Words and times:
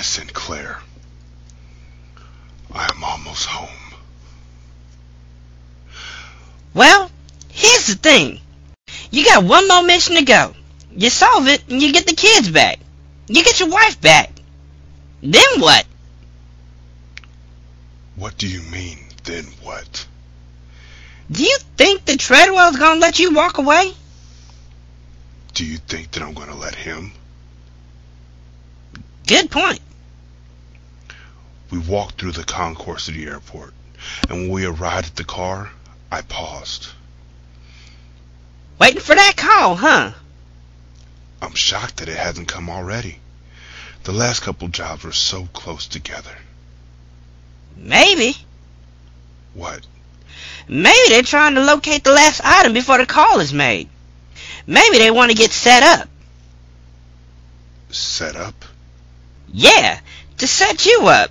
Jeremiah 0.00 0.02
Sinclair. 0.02 0.78
I 2.72 2.90
am 2.90 3.04
almost 3.04 3.44
home. 3.46 3.68
Well, 6.72 7.10
here's 7.50 7.88
the 7.88 7.96
thing. 7.96 8.40
You 9.10 9.26
got 9.26 9.44
one 9.44 9.68
more 9.68 9.82
mission 9.82 10.16
to 10.16 10.22
go. 10.22 10.54
You 10.96 11.10
solve 11.10 11.48
it 11.48 11.64
and 11.68 11.82
you 11.82 11.92
get 11.92 12.06
the 12.06 12.14
kids 12.14 12.48
back. 12.48 12.78
You 13.26 13.44
get 13.44 13.60
your 13.60 13.68
wife 13.68 14.00
back. 14.00 14.30
Then 15.22 15.60
what? 15.60 15.84
What 18.16 18.38
do 18.38 18.48
you 18.48 18.62
mean, 18.70 18.98
then 19.24 19.44
what? 19.62 20.06
Do 21.30 21.42
you 21.42 21.58
think 21.76 22.06
that 22.06 22.20
Treadwell's 22.20 22.76
gonna 22.76 23.00
let 23.00 23.18
you 23.18 23.34
walk 23.34 23.58
away? 23.58 23.92
Do 25.52 25.66
you 25.66 25.76
think 25.76 26.12
that 26.12 26.22
I'm 26.22 26.32
going 26.32 26.48
to 26.48 26.54
let 26.54 26.74
him? 26.74 27.12
Good 29.26 29.50
point. 29.50 29.80
We 31.70 31.78
walked 31.78 32.20
through 32.20 32.32
the 32.32 32.44
concourse 32.44 33.08
of 33.08 33.14
the 33.14 33.26
airport, 33.26 33.72
and 34.28 34.40
when 34.40 34.50
we 34.50 34.64
arrived 34.64 35.08
at 35.08 35.16
the 35.16 35.24
car, 35.24 35.70
I 36.10 36.22
paused. 36.22 36.88
Waiting 38.78 39.00
for 39.00 39.14
that 39.14 39.36
call, 39.36 39.76
huh? 39.76 40.12
I'm 41.40 41.54
shocked 41.54 41.98
that 41.98 42.08
it 42.08 42.16
hasn't 42.16 42.48
come 42.48 42.68
already. 42.68 43.18
The 44.02 44.12
last 44.12 44.40
couple 44.40 44.68
jobs 44.68 45.04
were 45.04 45.12
so 45.12 45.44
close 45.52 45.86
together. 45.86 46.36
Maybe. 47.76 48.34
What? 49.54 49.86
Maybe 50.66 51.08
they're 51.08 51.22
trying 51.22 51.54
to 51.54 51.64
locate 51.64 52.04
the 52.04 52.12
last 52.12 52.40
item 52.44 52.72
before 52.72 52.98
the 52.98 53.06
call 53.06 53.40
is 53.40 53.52
made. 53.52 53.88
Maybe 54.66 54.98
they 54.98 55.10
want 55.10 55.30
to 55.30 55.36
get 55.36 55.50
set 55.50 55.82
up. 55.82 56.08
Set 57.90 58.36
up? 58.36 58.64
Yeah, 59.52 60.00
to 60.38 60.46
set 60.46 60.86
you 60.86 61.06
up. 61.06 61.30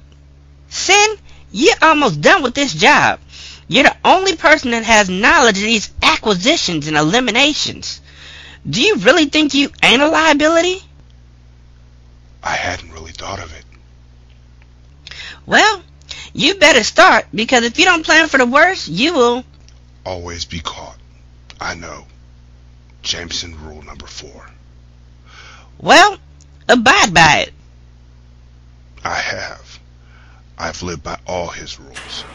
Sin, 0.70 1.16
you're 1.52 1.76
almost 1.82 2.22
done 2.22 2.44
with 2.44 2.54
this 2.54 2.74
job. 2.74 3.20
You're 3.68 3.84
the 3.84 3.98
only 4.04 4.36
person 4.36 4.72
that 4.72 4.84
has 4.84 5.10
knowledge 5.10 5.58
of 5.58 5.64
these 5.64 5.92
acquisitions 6.02 6.88
and 6.88 6.98
eliminations. 6.98 8.02
Do 8.68 8.82
you 8.82 8.96
really 8.96 9.26
think 9.26 9.54
you 9.54 9.72
ain't 9.84 10.02
a 10.02 10.08
liability? 10.08 10.82
I 12.44 12.54
hadn't 12.54 12.92
really 12.92 13.12
thought 13.12 13.40
of 13.40 13.54
it. 13.54 13.66
Well, 15.46 15.84
you 16.34 16.56
better 16.56 16.84
start 16.84 17.26
because 17.34 17.64
if 17.64 17.80
you 17.80 17.86
don't 17.86 18.06
plan 18.06 18.28
for 18.28 18.38
the 18.38 18.46
worst, 18.46 18.88
you 18.88 19.14
will 19.14 19.44
always 20.06 20.46
be 20.46 20.60
caught. 20.60 20.98
I 21.60 21.76
know. 21.76 22.06
Jameson 23.02 23.60
rule 23.66 23.82
number 23.82 24.08
four. 24.08 24.50
Well, 25.80 26.18
abide 26.68 27.14
by 27.14 27.46
it. 27.48 27.54
I 29.04 29.16
have. 29.16 29.69
I've 30.62 30.84
lived 30.84 31.04
by 31.04 31.18
all 31.26 31.48
his 31.48 31.80
rules. 31.80 32.26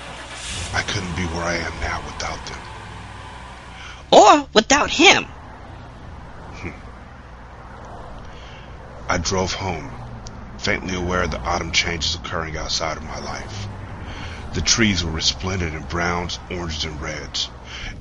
I 0.73 0.81
couldn't 0.81 1.15
be 1.15 1.25
where 1.25 1.45
I 1.45 1.57
am 1.57 1.79
now 1.81 2.03
without 2.07 2.47
them. 2.47 2.59
Or 4.11 4.49
without 4.55 4.91
him. 4.91 5.25
Hmm. 6.55 6.71
I 9.11 9.19
drove 9.19 9.53
home, 9.53 9.93
faintly 10.57 10.95
aware 10.95 11.25
of 11.25 11.33
the 11.33 11.43
autumn 11.43 11.71
changes 11.71 12.15
occurring 12.15 12.57
outside 12.57 12.97
of 12.97 13.05
my 13.05 13.19
life. 13.19 13.69
The 14.55 14.63
trees 14.63 15.05
were 15.05 15.11
resplendent 15.13 15.75
in 15.75 15.83
browns, 15.83 16.39
oranges, 16.51 16.85
and 16.87 17.03
reds, 17.03 17.51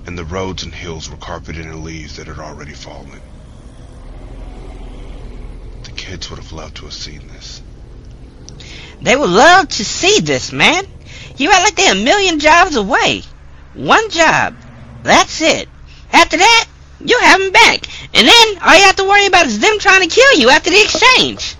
and 0.05 0.17
the 0.17 0.23
roads 0.23 0.63
and 0.63 0.73
hills 0.73 1.09
were 1.09 1.17
carpeted 1.17 1.65
in 1.65 1.83
leaves 1.83 2.15
that 2.15 2.27
had 2.27 2.39
already 2.39 2.73
fallen. 2.73 3.19
The 5.83 5.91
kids 5.91 6.29
would 6.29 6.39
have 6.39 6.53
loved 6.53 6.77
to 6.77 6.85
have 6.85 6.93
seen 6.93 7.27
this. 7.27 7.61
They 9.03 9.15
would 9.15 9.29
love 9.29 9.67
to 9.67 9.85
see 9.85 10.21
this, 10.21 10.51
man. 10.53 10.85
You 11.37 11.51
act 11.51 11.63
like 11.63 11.75
they're 11.75 11.93
a 11.93 12.03
million 12.03 12.39
jobs 12.39 12.75
away. 12.75 13.23
One 13.73 14.09
job. 14.09 14.55
That's 15.03 15.41
it. 15.41 15.67
After 16.11 16.37
that, 16.37 16.65
you 17.03 17.19
have 17.19 17.39
them 17.39 17.51
back. 17.51 17.85
And 18.15 18.27
then 18.27 18.57
all 18.61 18.75
you 18.75 18.83
have 18.83 18.95
to 18.95 19.03
worry 19.03 19.25
about 19.25 19.47
is 19.47 19.59
them 19.59 19.77
trying 19.79 20.07
to 20.07 20.15
kill 20.15 20.39
you 20.39 20.49
after 20.49 20.69
the 20.69 20.81
exchange. 20.81 21.55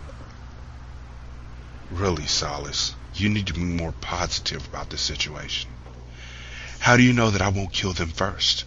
Really, 1.92 2.26
Solace, 2.26 2.96
you 3.16 3.30
need 3.30 3.48
to 3.48 3.54
be 3.54 3.62
more 3.62 3.92
positive 3.92 4.66
about 4.68 4.90
this 4.90 5.02
situation. 5.02 5.70
How 6.80 6.96
do 6.98 7.04
you 7.04 7.14
know 7.14 7.30
that 7.30 7.42
I 7.42 7.50
won't 7.50 7.74
kill 7.74 7.94
them 7.94 8.10
first? 8.10 8.66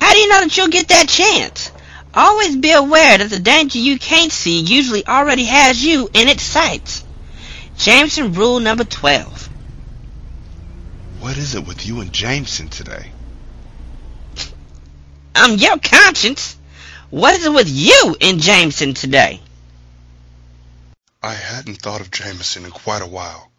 How 0.00 0.12
do 0.12 0.18
you 0.18 0.28
know 0.28 0.40
that 0.40 0.56
you'll 0.56 0.68
get 0.68 0.88
that 0.88 1.08
chance? 1.08 1.72
Always 2.14 2.56
be 2.56 2.72
aware 2.72 3.18
that 3.18 3.30
the 3.30 3.38
danger 3.38 3.78
you 3.78 3.98
can't 3.98 4.32
see 4.32 4.60
usually 4.60 5.06
already 5.06 5.44
has 5.44 5.84
you 5.84 6.08
in 6.14 6.28
its 6.28 6.42
sights. 6.42 7.04
Jameson 7.80 8.34
rule 8.34 8.60
number 8.60 8.84
12. 8.84 9.48
What 11.20 11.38
is 11.38 11.54
it 11.54 11.66
with 11.66 11.86
you 11.86 12.02
and 12.02 12.12
Jameson 12.12 12.68
today? 12.68 13.10
I'm 15.34 15.56
your 15.56 15.78
conscience. 15.78 16.58
What 17.08 17.34
is 17.36 17.46
it 17.46 17.54
with 17.54 17.70
you 17.70 18.16
and 18.20 18.38
Jameson 18.38 18.92
today? 18.92 19.40
I 21.22 21.32
hadn't 21.32 21.76
thought 21.76 22.02
of 22.02 22.10
Jameson 22.10 22.66
in 22.66 22.70
quite 22.70 23.00
a 23.00 23.06
while. 23.06 23.50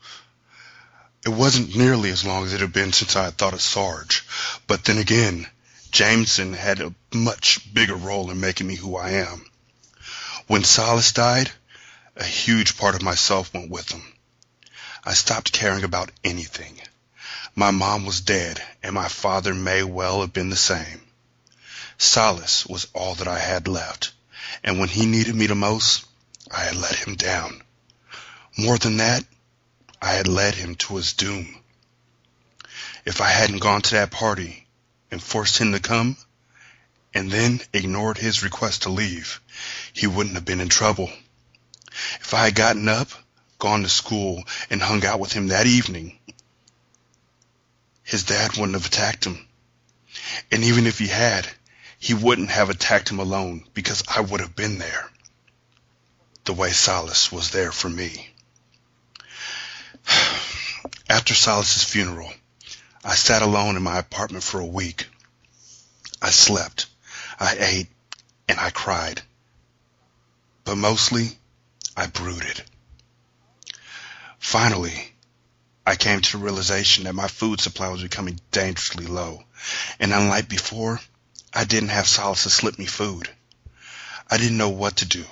It 1.25 1.29
wasn't 1.29 1.75
nearly 1.75 2.11
as 2.11 2.23
long 2.23 2.45
as 2.45 2.53
it 2.53 2.61
had 2.61 2.71
been 2.71 2.93
since 2.93 3.15
I 3.15 3.23
had 3.23 3.39
thought 3.39 3.55
of 3.55 3.61
Sarge. 3.61 4.23
But 4.67 4.83
then 4.83 4.99
again, 4.99 5.47
Jameson 5.89 6.53
had 6.53 6.79
a 6.79 6.93
much 7.11 7.73
bigger 7.73 7.95
role 7.95 8.29
in 8.29 8.39
making 8.39 8.67
me 8.67 8.75
who 8.75 8.97
I 8.97 9.13
am. 9.13 9.43
When 10.45 10.63
Solace 10.63 11.11
died, 11.11 11.49
a 12.15 12.23
huge 12.23 12.77
part 12.77 12.93
of 12.93 13.01
myself 13.01 13.51
went 13.53 13.71
with 13.71 13.89
him. 13.89 14.03
I 15.03 15.15
stopped 15.15 15.51
caring 15.51 15.83
about 15.83 16.11
anything. 16.23 16.79
My 17.55 17.71
mom 17.71 18.05
was 18.05 18.21
dead, 18.21 18.63
and 18.83 18.93
my 18.93 19.07
father 19.07 19.53
may 19.53 19.81
well 19.83 20.21
have 20.21 20.31
been 20.31 20.51
the 20.51 20.55
same. 20.55 21.01
Solace 21.97 22.67
was 22.67 22.87
all 22.93 23.15
that 23.15 23.27
I 23.27 23.39
had 23.39 23.67
left, 23.67 24.11
and 24.63 24.79
when 24.79 24.89
he 24.89 25.07
needed 25.07 25.33
me 25.33 25.47
the 25.47 25.55
most, 25.55 26.05
I 26.51 26.65
had 26.65 26.75
let 26.75 26.95
him 26.95 27.15
down. 27.15 27.63
More 28.57 28.77
than 28.77 28.97
that, 28.97 29.25
I 30.01 30.13
had 30.13 30.27
led 30.27 30.55
him 30.55 30.75
to 30.75 30.97
his 30.97 31.13
doom. 31.13 31.63
If 33.03 33.21
I 33.21 33.29
hadn't 33.29 33.59
gone 33.59 33.81
to 33.81 33.95
that 33.95 34.11
party 34.11 34.67
and 35.09 35.21
forced 35.21 35.57
him 35.57 35.71
to 35.71 35.79
come, 35.79 36.15
and 37.13 37.31
then 37.31 37.61
ignored 37.73 38.17
his 38.19 38.43
request 38.43 38.83
to 38.83 38.89
leave, 38.89 39.41
he 39.93 40.05
wouldn't 40.05 40.35
have 40.35 40.45
been 40.45 40.61
in 40.61 40.69
trouble. 40.69 41.11
If 42.19 42.35
I 42.35 42.45
had 42.45 42.55
gotten 42.55 42.87
up, 42.87 43.09
gone 43.61 43.83
to 43.83 43.89
school, 43.89 44.43
and 44.71 44.81
hung 44.81 45.05
out 45.05 45.19
with 45.19 45.31
him 45.31 45.47
that 45.47 45.67
evening, 45.67 46.17
his 48.01 48.23
dad 48.23 48.57
wouldn't 48.57 48.73
have 48.73 48.87
attacked 48.87 49.23
him. 49.23 49.47
And 50.51 50.63
even 50.63 50.87
if 50.87 50.97
he 50.97 51.07
had, 51.07 51.47
he 51.99 52.15
wouldn't 52.15 52.49
have 52.49 52.71
attacked 52.71 53.09
him 53.09 53.19
alone 53.19 53.63
because 53.75 54.03
I 54.07 54.19
would 54.21 54.41
have 54.41 54.55
been 54.55 54.79
there. 54.79 55.07
The 56.45 56.53
way 56.53 56.71
Solace 56.71 57.31
was 57.31 57.51
there 57.51 57.71
for 57.71 57.87
me. 57.87 58.27
After 61.07 61.35
Solace's 61.35 61.83
funeral, 61.83 62.33
I 63.05 63.13
sat 63.13 63.43
alone 63.43 63.75
in 63.77 63.83
my 63.83 63.99
apartment 63.99 64.43
for 64.43 64.59
a 64.59 64.65
week. 64.65 65.05
I 66.19 66.31
slept, 66.31 66.87
I 67.39 67.55
ate, 67.59 67.87
and 68.49 68.59
I 68.59 68.71
cried. 68.71 69.21
But 70.63 70.77
mostly, 70.77 71.37
I 71.95 72.07
brooded. 72.07 72.63
Finally, 74.41 75.13
I 75.85 75.95
came 75.95 76.19
to 76.19 76.31
the 76.33 76.37
realization 76.39 77.03
that 77.05 77.13
my 77.13 77.27
food 77.27 77.61
supply 77.61 77.87
was 77.89 78.01
becoming 78.01 78.41
dangerously 78.51 79.05
low, 79.05 79.43
and 79.99 80.11
unlike 80.11 80.49
before, 80.49 80.99
I 81.53 81.63
didn't 81.63 81.89
have 81.89 82.07
Solace 82.07 82.43
to 82.43 82.49
slip 82.49 82.77
me 82.79 82.87
food. 82.87 83.29
I 84.29 84.37
didn't 84.37 84.57
know 84.57 84.69
what 84.69 84.97
to 84.97 85.05
do. 85.05 85.25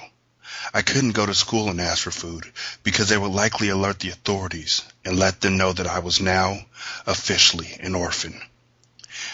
I 0.74 0.84
couldn't 0.84 1.14
go 1.14 1.26
to 1.26 1.34
school 1.34 1.70
and 1.70 1.82
ask 1.82 2.04
for 2.04 2.12
food 2.12 2.54
because 2.84 3.10
they 3.10 3.18
would 3.18 3.32
likely 3.32 3.70
alert 3.70 4.00
the 4.00 4.12
authorities 4.12 4.84
and 5.04 5.18
let 5.18 5.42
them 5.42 5.58
know 5.58 5.74
that 5.74 5.88
I 5.88 6.00
was 6.00 6.22
now 6.22 6.66
officially 7.08 7.76
an 7.80 7.96
orphan. 7.96 8.40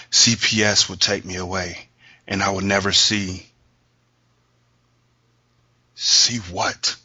CPS 0.10 0.88
would 0.88 1.01
take 1.01 1.25
me 1.25 1.36
away 1.36 1.89
and 2.28 2.42
I 2.42 2.50
would 2.50 2.63
never 2.63 2.94
see. 2.94 3.45
See 5.95 6.38
what? 6.38 6.95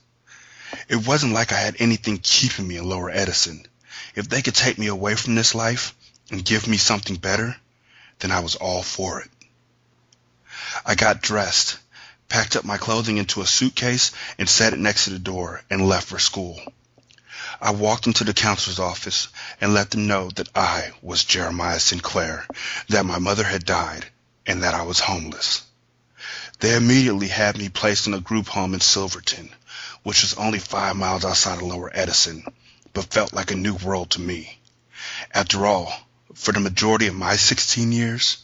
It 0.90 1.06
wasn't 1.06 1.34
like 1.34 1.52
I 1.52 1.60
had 1.60 1.76
anything 1.78 2.18
keeping 2.18 2.66
me 2.66 2.76
in 2.76 2.84
Lower 2.84 3.10
Edison. 3.10 3.64
If 4.16 4.28
they 4.28 4.42
could 4.42 4.56
take 4.56 4.76
me 4.76 4.88
away 4.88 5.14
from 5.14 5.36
this 5.36 5.54
life 5.54 5.94
and 6.32 6.44
give 6.44 6.66
me 6.66 6.78
something 6.78 7.14
better, 7.14 7.56
then 8.18 8.32
I 8.32 8.40
was 8.40 8.56
all 8.56 8.82
for 8.82 9.20
it. 9.20 9.30
I 10.84 10.96
got 10.96 11.22
dressed 11.22 11.78
packed 12.28 12.56
up 12.56 12.64
my 12.64 12.76
clothing 12.76 13.18
into 13.18 13.40
a 13.40 13.46
suitcase 13.46 14.10
and 14.36 14.48
set 14.48 14.72
it 14.72 14.80
next 14.80 15.04
to 15.04 15.10
the 15.10 15.20
door 15.20 15.62
and 15.70 15.88
left 15.88 16.08
for 16.08 16.18
school. 16.18 16.60
I 17.60 17.70
walked 17.70 18.08
into 18.08 18.24
the 18.24 18.34
counselor's 18.34 18.80
office 18.80 19.28
and 19.60 19.72
let 19.72 19.90
them 19.90 20.08
know 20.08 20.30
that 20.30 20.48
I 20.56 20.90
was 21.02 21.22
Jeremiah 21.22 21.78
Sinclair, 21.78 22.48
that 22.88 23.06
my 23.06 23.20
mother 23.20 23.44
had 23.44 23.64
died, 23.64 24.06
and 24.44 24.64
that 24.64 24.74
I 24.74 24.82
was 24.82 24.98
homeless. 24.98 25.62
They 26.58 26.74
immediately 26.74 27.28
had 27.28 27.56
me 27.56 27.68
placed 27.68 28.08
in 28.08 28.14
a 28.14 28.20
group 28.20 28.48
home 28.48 28.74
in 28.74 28.80
Silverton, 28.80 29.54
which 30.02 30.22
was 30.22 30.34
only 30.34 30.58
five 30.58 30.96
miles 30.96 31.24
outside 31.24 31.58
of 31.58 31.62
Lower 31.62 31.90
Edison, 31.92 32.44
but 32.92 33.12
felt 33.12 33.32
like 33.32 33.50
a 33.50 33.56
new 33.56 33.74
world 33.74 34.10
to 34.10 34.20
me. 34.20 34.58
After 35.32 35.66
all, 35.66 35.92
for 36.34 36.52
the 36.52 36.60
majority 36.60 37.06
of 37.06 37.14
my 37.14 37.36
16 37.36 37.92
years, 37.92 38.38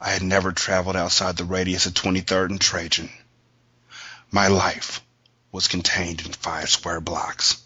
I 0.00 0.10
had 0.10 0.22
never 0.22 0.52
traveled 0.52 0.96
outside 0.96 1.36
the 1.36 1.44
radius 1.44 1.86
of 1.86 1.94
23rd 1.94 2.50
and 2.50 2.60
Trajan. 2.60 3.10
My 4.30 4.48
life 4.48 5.00
was 5.52 5.68
contained 5.68 6.20
in 6.26 6.32
five 6.32 6.68
square 6.68 7.00
blocks. 7.00 7.56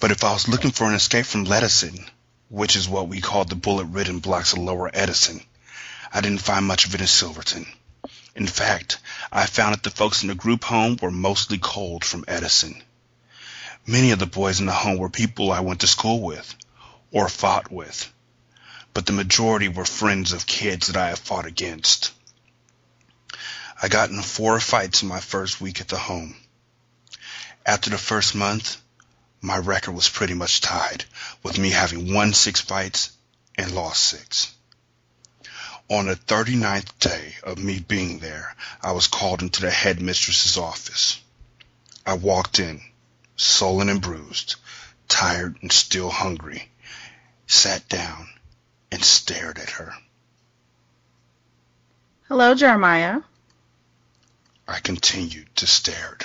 But 0.00 0.10
if 0.10 0.24
I 0.24 0.32
was 0.32 0.48
looking 0.48 0.70
for 0.70 0.88
an 0.88 0.94
escape 0.94 1.26
from 1.26 1.44
Ledison, 1.44 2.08
which 2.48 2.76
is 2.76 2.88
what 2.88 3.08
we 3.08 3.20
called 3.20 3.48
the 3.48 3.56
bullet-ridden 3.56 4.20
blocks 4.20 4.52
of 4.52 4.58
Lower 4.58 4.90
Edison, 4.92 5.42
I 6.12 6.20
didn't 6.20 6.42
find 6.42 6.66
much 6.66 6.86
of 6.86 6.94
it 6.94 7.00
in 7.00 7.06
Silverton. 7.06 7.66
In 8.34 8.46
fact, 8.46 8.98
I 9.30 9.46
found 9.46 9.74
that 9.74 9.82
the 9.84 9.90
folks 9.90 10.22
in 10.22 10.28
the 10.28 10.34
group 10.34 10.64
home 10.64 10.98
were 11.00 11.10
mostly 11.10 11.58
cold 11.58 12.04
from 12.04 12.24
Edison. 12.26 12.82
Many 13.86 14.10
of 14.10 14.18
the 14.18 14.26
boys 14.26 14.60
in 14.60 14.66
the 14.66 14.72
home 14.72 14.98
were 14.98 15.10
people 15.10 15.52
I 15.52 15.60
went 15.60 15.80
to 15.80 15.86
school 15.86 16.20
with 16.20 16.54
or 17.12 17.28
fought 17.28 17.70
with, 17.70 18.10
but 18.92 19.06
the 19.06 19.12
majority 19.12 19.68
were 19.68 19.84
friends 19.84 20.32
of 20.32 20.46
kids 20.46 20.88
that 20.88 20.96
I 20.96 21.10
had 21.10 21.18
fought 21.18 21.46
against. 21.46 22.10
I 23.80 23.88
got 23.88 24.10
in 24.10 24.22
four 24.22 24.58
fights 24.58 25.02
in 25.02 25.08
my 25.08 25.20
first 25.20 25.60
week 25.60 25.80
at 25.80 25.88
the 25.88 25.98
home. 25.98 26.34
After 27.66 27.90
the 27.90 27.98
first 27.98 28.34
month, 28.34 28.78
my 29.40 29.58
record 29.58 29.92
was 29.92 30.08
pretty 30.08 30.34
much 30.34 30.60
tied, 30.62 31.04
with 31.42 31.58
me 31.58 31.70
having 31.70 32.14
won 32.14 32.32
six 32.32 32.60
fights 32.60 33.10
and 33.56 33.72
lost 33.72 34.02
six. 34.02 34.53
On 35.90 36.06
the 36.06 36.16
39th 36.16 36.98
day 36.98 37.34
of 37.42 37.58
me 37.58 37.78
being 37.78 38.18
there, 38.18 38.56
I 38.80 38.92
was 38.92 39.06
called 39.06 39.42
into 39.42 39.60
the 39.60 39.70
headmistress's 39.70 40.56
office. 40.56 41.20
I 42.06 42.14
walked 42.14 42.58
in, 42.58 42.80
sullen 43.36 43.90
and 43.90 44.00
bruised, 44.00 44.56
tired 45.08 45.58
and 45.60 45.70
still 45.70 46.10
hungry, 46.10 46.70
sat 47.46 47.86
down, 47.88 48.28
and 48.90 49.04
stared 49.04 49.58
at 49.58 49.70
her. 49.70 49.94
Hello, 52.28 52.54
Jeremiah. 52.54 53.20
I 54.66 54.80
continued 54.80 55.54
to 55.56 55.66
stare 55.66 56.16
at 56.18 56.22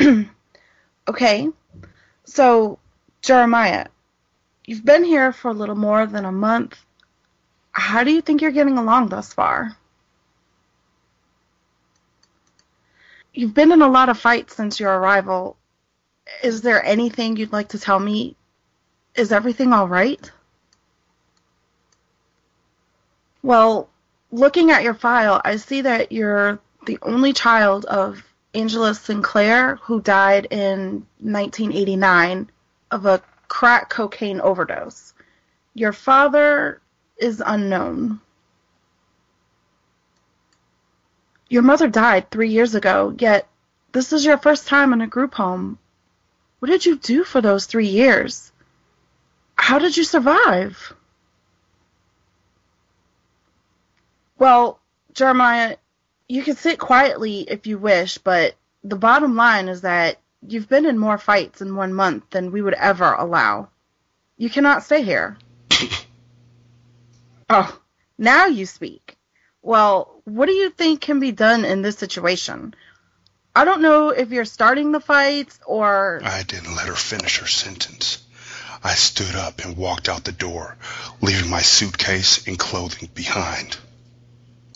her. 0.00 0.28
okay, 1.08 1.48
so, 2.24 2.80
Jeremiah, 3.22 3.86
You've 4.66 4.84
been 4.84 5.04
here 5.04 5.32
for 5.32 5.48
a 5.48 5.54
little 5.54 5.74
more 5.74 6.06
than 6.06 6.24
a 6.24 6.32
month. 6.32 6.78
How 7.72 8.02
do 8.04 8.10
you 8.10 8.22
think 8.22 8.40
you're 8.40 8.50
getting 8.50 8.78
along 8.78 9.08
thus 9.08 9.32
far? 9.32 9.76
You've 13.34 13.52
been 13.52 13.72
in 13.72 13.82
a 13.82 13.88
lot 13.88 14.08
of 14.08 14.18
fights 14.18 14.54
since 14.54 14.80
your 14.80 14.92
arrival. 14.92 15.56
Is 16.42 16.62
there 16.62 16.82
anything 16.82 17.36
you'd 17.36 17.52
like 17.52 17.70
to 17.70 17.78
tell 17.78 17.98
me? 17.98 18.36
Is 19.14 19.32
everything 19.32 19.72
all 19.72 19.88
right? 19.88 20.30
Well, 23.42 23.90
looking 24.30 24.70
at 24.70 24.82
your 24.82 24.94
file, 24.94 25.42
I 25.44 25.56
see 25.56 25.82
that 25.82 26.10
you're 26.10 26.58
the 26.86 26.98
only 27.02 27.34
child 27.34 27.84
of 27.84 28.22
Angela 28.54 28.94
Sinclair, 28.94 29.76
who 29.82 30.00
died 30.00 30.46
in 30.50 31.06
1989 31.18 32.50
of 32.90 33.04
a 33.04 33.22
crack 33.54 33.88
cocaine 33.88 34.40
overdose. 34.40 35.14
Your 35.74 35.92
father 35.92 36.80
is 37.16 37.40
unknown. 37.46 38.20
Your 41.48 41.62
mother 41.62 41.86
died 41.86 42.32
three 42.32 42.50
years 42.50 42.74
ago, 42.74 43.14
yet 43.16 43.46
this 43.92 44.12
is 44.12 44.24
your 44.24 44.38
first 44.38 44.66
time 44.66 44.92
in 44.92 45.00
a 45.02 45.06
group 45.06 45.34
home. 45.34 45.78
What 46.58 46.68
did 46.68 46.84
you 46.84 46.96
do 46.96 47.22
for 47.22 47.40
those 47.40 47.66
three 47.66 47.86
years? 47.86 48.50
How 49.54 49.78
did 49.78 49.96
you 49.96 50.02
survive? 50.02 50.92
Well, 54.36 54.80
Jeremiah, 55.12 55.76
you 56.28 56.42
can 56.42 56.56
sit 56.56 56.80
quietly 56.80 57.42
if 57.42 57.68
you 57.68 57.78
wish, 57.78 58.18
but 58.18 58.56
the 58.82 58.96
bottom 58.96 59.36
line 59.36 59.68
is 59.68 59.82
that 59.82 60.18
You've 60.46 60.68
been 60.68 60.84
in 60.84 60.98
more 60.98 61.16
fights 61.16 61.62
in 61.62 61.74
one 61.74 61.94
month 61.94 62.28
than 62.30 62.52
we 62.52 62.60
would 62.60 62.74
ever 62.74 63.12
allow. 63.12 63.68
You 64.36 64.50
cannot 64.50 64.82
stay 64.82 65.02
here. 65.02 65.38
oh, 67.48 67.80
now 68.18 68.46
you 68.46 68.66
speak. 68.66 69.16
Well, 69.62 70.20
what 70.24 70.46
do 70.46 70.52
you 70.52 70.68
think 70.68 71.00
can 71.00 71.18
be 71.18 71.32
done 71.32 71.64
in 71.64 71.80
this 71.80 71.96
situation? 71.96 72.74
I 73.56 73.64
don't 73.64 73.80
know 73.80 74.10
if 74.10 74.30
you're 74.30 74.44
starting 74.44 74.92
the 74.92 75.00
fights 75.00 75.58
or. 75.64 76.20
I 76.22 76.42
didn't 76.42 76.76
let 76.76 76.88
her 76.88 76.94
finish 76.94 77.38
her 77.38 77.46
sentence. 77.46 78.22
I 78.82 78.94
stood 78.94 79.34
up 79.36 79.64
and 79.64 79.78
walked 79.78 80.10
out 80.10 80.24
the 80.24 80.32
door, 80.32 80.76
leaving 81.22 81.48
my 81.48 81.62
suitcase 81.62 82.46
and 82.46 82.58
clothing 82.58 83.08
behind. 83.14 83.78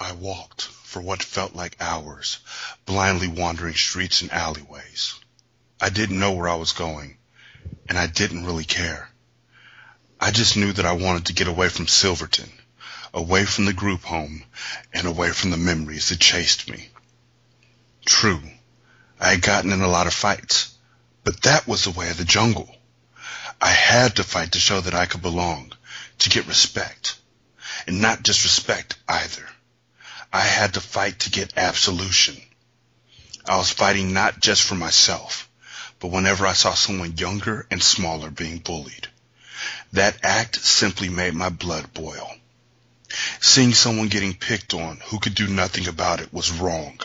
I 0.01 0.13
walked 0.13 0.63
for 0.63 1.03
what 1.03 1.23
felt 1.23 1.55
like 1.55 1.77
hours, 1.79 2.39
blindly 2.87 3.29
wandering 3.29 3.75
streets 3.75 4.23
and 4.23 4.33
alleyways. 4.33 5.15
I 5.81 5.91
didn't 5.91 6.19
know 6.19 6.33
where 6.33 6.49
I 6.49 6.57
was 6.57 6.73
going, 6.73 7.19
and 7.89 7.97
I 7.97 8.09
didn't 8.09 8.45
really 8.45 8.65
care. 8.65 9.09
I 10.21 10.33
just 10.33 10.57
knew 10.57 10.73
that 10.73 10.87
I 10.87 10.93
wanted 10.93 11.27
to 11.27 11.35
get 11.35 11.47
away 11.47 11.69
from 11.69 11.87
Silverton, 11.87 12.51
away 13.15 13.45
from 13.45 13.65
the 13.65 13.73
group 13.73 14.03
home, 14.03 14.45
and 14.93 15.07
away 15.07 15.31
from 15.31 15.51
the 15.51 15.57
memories 15.57 16.09
that 16.09 16.19
chased 16.19 16.69
me. 16.69 16.91
True, 18.05 18.43
I 19.21 19.31
had 19.31 19.43
gotten 19.43 19.71
in 19.71 19.81
a 19.81 19.89
lot 19.89 20.09
of 20.09 20.15
fights, 20.15 20.75
but 21.23 21.43
that 21.43 21.69
was 21.69 21.85
the 21.85 21.91
way 21.91 22.11
of 22.11 22.17
the 22.17 22.25
jungle. 22.25 22.75
I 23.61 23.71
had 23.71 24.17
to 24.17 24.25
fight 24.25 24.53
to 24.53 24.59
show 24.59 24.81
that 24.81 24.95
I 24.95 25.07
could 25.07 25.23
belong, 25.23 25.73
to 26.19 26.31
get 26.31 26.47
respect. 26.47 27.17
And 27.87 28.01
not 28.01 28.23
just 28.25 28.45
respect 28.45 28.97
either. 29.09 29.49
I 30.33 30.41
had 30.41 30.75
to 30.75 30.81
fight 30.81 31.21
to 31.21 31.31
get 31.31 31.57
absolution. 31.57 32.37
I 33.47 33.57
was 33.57 33.71
fighting 33.71 34.13
not 34.13 34.41
just 34.41 34.63
for 34.63 34.75
myself, 34.75 35.48
but 36.01 36.09
whenever 36.09 36.47
I 36.47 36.53
saw 36.53 36.75
someone 36.75 37.17
younger 37.17 37.67
and 37.71 37.83
smaller 37.83 38.31
being 38.31 38.59
bullied. 38.59 39.09
That 39.93 40.19
act 40.23 40.63
simply 40.63 41.09
made 41.09 41.35
my 41.35 41.49
blood 41.49 41.93
boil. 41.93 42.31
Seeing 43.41 43.75
someone 43.75 44.09
getting 44.09 44.35
picked 44.35 44.75
on 44.75 45.01
who 45.07 45.19
could 45.19 45.35
do 45.35 45.49
nothing 45.49 45.89
about 45.89 46.21
it 46.21 46.33
was 46.33 46.53
wrong. 46.53 47.01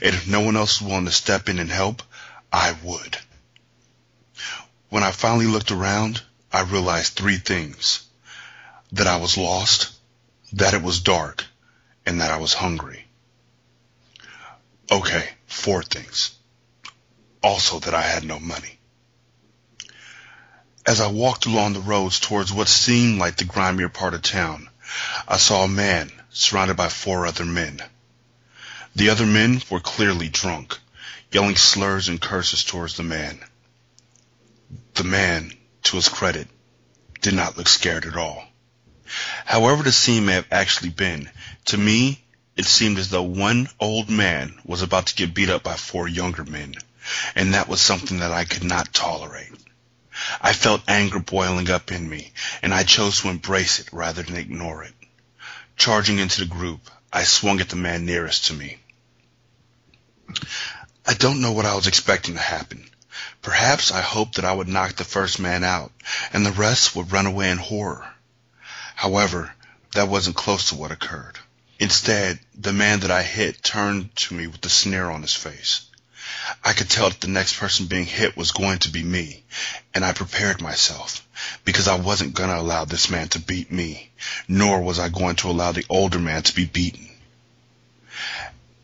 And 0.00 0.14
if 0.14 0.26
no 0.26 0.40
one 0.40 0.56
else 0.56 0.80
was 0.80 0.88
willing 0.88 1.04
to 1.06 1.12
step 1.12 1.48
in 1.48 1.58
and 1.58 1.70
help, 1.70 2.02
I 2.52 2.72
would. 2.82 3.18
When 4.88 5.02
I 5.02 5.12
finally 5.12 5.46
looked 5.46 5.70
around, 5.70 6.22
I 6.52 6.62
realized 6.62 7.12
three 7.12 7.36
things. 7.36 8.06
That 8.92 9.06
I 9.06 9.18
was 9.18 9.36
lost, 9.36 9.92
that 10.54 10.74
it 10.74 10.82
was 10.82 11.00
dark, 11.00 11.44
and 12.06 12.20
that 12.20 12.32
I 12.32 12.38
was 12.38 12.54
hungry. 12.54 13.06
Okay, 14.90 15.28
four 15.46 15.82
things 15.84 16.32
also 17.42 17.78
that 17.80 17.94
I 17.94 18.02
had 18.02 18.24
no 18.24 18.38
money. 18.38 18.78
As 20.86 21.00
I 21.00 21.08
walked 21.08 21.46
along 21.46 21.72
the 21.72 21.80
roads 21.80 22.20
towards 22.20 22.52
what 22.52 22.68
seemed 22.68 23.18
like 23.18 23.36
the 23.36 23.44
grimier 23.44 23.88
part 23.88 24.14
of 24.14 24.22
town, 24.22 24.68
I 25.28 25.36
saw 25.36 25.64
a 25.64 25.68
man 25.68 26.10
surrounded 26.30 26.76
by 26.76 26.88
four 26.88 27.26
other 27.26 27.44
men. 27.44 27.82
The 28.96 29.10
other 29.10 29.26
men 29.26 29.62
were 29.70 29.80
clearly 29.80 30.28
drunk, 30.28 30.78
yelling 31.32 31.56
slurs 31.56 32.08
and 32.08 32.20
curses 32.20 32.64
towards 32.64 32.96
the 32.96 33.02
man. 33.02 33.40
The 34.94 35.04
man, 35.04 35.52
to 35.84 35.96
his 35.96 36.08
credit, 36.08 36.48
did 37.20 37.34
not 37.34 37.56
look 37.56 37.68
scared 37.68 38.04
at 38.04 38.16
all. 38.16 38.44
However 39.44 39.82
the 39.82 39.92
scene 39.92 40.26
may 40.26 40.34
have 40.34 40.46
actually 40.50 40.90
been, 40.90 41.30
to 41.66 41.78
me, 41.78 42.24
it 42.56 42.66
seemed 42.66 42.98
as 42.98 43.10
though 43.10 43.22
one 43.22 43.68
old 43.78 44.10
man 44.10 44.58
was 44.64 44.82
about 44.82 45.06
to 45.06 45.14
get 45.14 45.34
beat 45.34 45.50
up 45.50 45.62
by 45.62 45.76
four 45.76 46.08
younger 46.08 46.44
men 46.44 46.74
and 47.34 47.54
that 47.54 47.68
was 47.68 47.80
something 47.80 48.18
that 48.20 48.32
I 48.32 48.44
could 48.44 48.64
not 48.64 48.92
tolerate. 48.92 49.52
I 50.40 50.52
felt 50.52 50.82
anger 50.88 51.18
boiling 51.18 51.70
up 51.70 51.90
in 51.90 52.08
me, 52.08 52.32
and 52.62 52.74
I 52.74 52.82
chose 52.82 53.20
to 53.20 53.28
embrace 53.28 53.78
it 53.78 53.88
rather 53.92 54.22
than 54.22 54.36
ignore 54.36 54.84
it. 54.84 54.94
Charging 55.76 56.18
into 56.18 56.40
the 56.40 56.46
group, 56.46 56.90
I 57.12 57.24
swung 57.24 57.60
at 57.60 57.70
the 57.70 57.76
man 57.76 58.04
nearest 58.04 58.46
to 58.46 58.52
me. 58.52 58.78
I 61.06 61.14
don't 61.14 61.40
know 61.40 61.52
what 61.52 61.66
I 61.66 61.74
was 61.74 61.86
expecting 61.86 62.34
to 62.34 62.40
happen. 62.40 62.88
Perhaps 63.42 63.90
I 63.90 64.00
hoped 64.00 64.36
that 64.36 64.44
I 64.44 64.52
would 64.52 64.68
knock 64.68 64.96
the 64.96 65.04
first 65.04 65.38
man 65.38 65.64
out, 65.64 65.92
and 66.32 66.44
the 66.44 66.52
rest 66.52 66.94
would 66.94 67.12
run 67.12 67.26
away 67.26 67.50
in 67.50 67.58
horror. 67.58 68.06
However, 68.94 69.52
that 69.94 70.08
wasn't 70.08 70.36
close 70.36 70.68
to 70.68 70.74
what 70.74 70.92
occurred. 70.92 71.38
Instead, 71.78 72.38
the 72.54 72.74
man 72.74 73.00
that 73.00 73.10
I 73.10 73.22
hit 73.22 73.62
turned 73.62 74.14
to 74.16 74.34
me 74.34 74.46
with 74.46 74.64
a 74.66 74.68
sneer 74.68 75.08
on 75.08 75.22
his 75.22 75.34
face. 75.34 75.86
I 76.64 76.72
could 76.72 76.90
tell 76.90 77.08
that 77.08 77.20
the 77.20 77.28
next 77.28 77.58
person 77.58 77.86
being 77.86 78.06
hit 78.06 78.36
was 78.36 78.52
going 78.52 78.78
to 78.80 78.90
be 78.90 79.02
me, 79.02 79.42
and 79.94 80.04
I 80.04 80.12
prepared 80.12 80.60
myself, 80.60 81.26
because 81.64 81.88
I 81.88 81.96
wasn't 81.96 82.34
going 82.34 82.50
to 82.50 82.60
allow 82.60 82.84
this 82.84 83.10
man 83.10 83.28
to 83.30 83.38
beat 83.38 83.72
me, 83.72 84.10
nor 84.46 84.80
was 84.80 84.98
I 84.98 85.08
going 85.08 85.36
to 85.36 85.50
allow 85.50 85.72
the 85.72 85.86
older 85.88 86.18
man 86.18 86.42
to 86.42 86.54
be 86.54 86.66
beaten. 86.66 87.08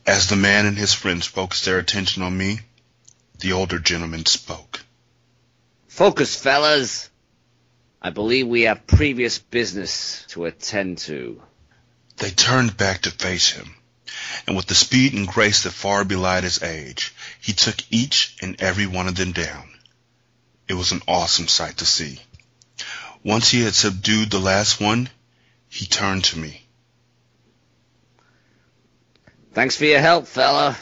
As 0.06 0.28
the 0.28 0.36
man 0.36 0.66
and 0.66 0.78
his 0.78 0.94
friends 0.94 1.26
focused 1.26 1.64
their 1.64 1.78
attention 1.78 2.22
on 2.22 2.36
me, 2.36 2.60
the 3.38 3.52
older 3.52 3.78
gentleman 3.78 4.24
spoke. 4.24 4.80
Focus, 5.88 6.36
fellas. 6.36 7.10
I 8.00 8.10
believe 8.10 8.46
we 8.46 8.62
have 8.62 8.86
previous 8.86 9.38
business 9.38 10.24
to 10.28 10.44
attend 10.44 10.98
to. 10.98 11.42
They 12.18 12.30
turned 12.30 12.76
back 12.76 13.02
to 13.02 13.10
face 13.10 13.50
him, 13.50 13.74
and 14.46 14.56
with 14.56 14.66
the 14.66 14.74
speed 14.74 15.12
and 15.12 15.26
grace 15.26 15.64
that 15.64 15.72
far 15.72 16.04
belied 16.04 16.44
his 16.44 16.62
age, 16.62 17.14
he 17.46 17.52
took 17.52 17.76
each 17.92 18.36
and 18.42 18.60
every 18.60 18.88
one 18.88 19.06
of 19.06 19.14
them 19.14 19.30
down. 19.30 19.70
It 20.66 20.74
was 20.74 20.90
an 20.90 21.00
awesome 21.06 21.46
sight 21.46 21.76
to 21.76 21.86
see. 21.86 22.18
Once 23.22 23.48
he 23.48 23.62
had 23.62 23.72
subdued 23.72 24.32
the 24.32 24.40
last 24.40 24.80
one, 24.80 25.08
he 25.68 25.86
turned 25.86 26.24
to 26.24 26.38
me. 26.40 26.66
Thanks 29.52 29.76
for 29.76 29.84
your 29.84 30.00
help, 30.00 30.26
fella. 30.26 30.76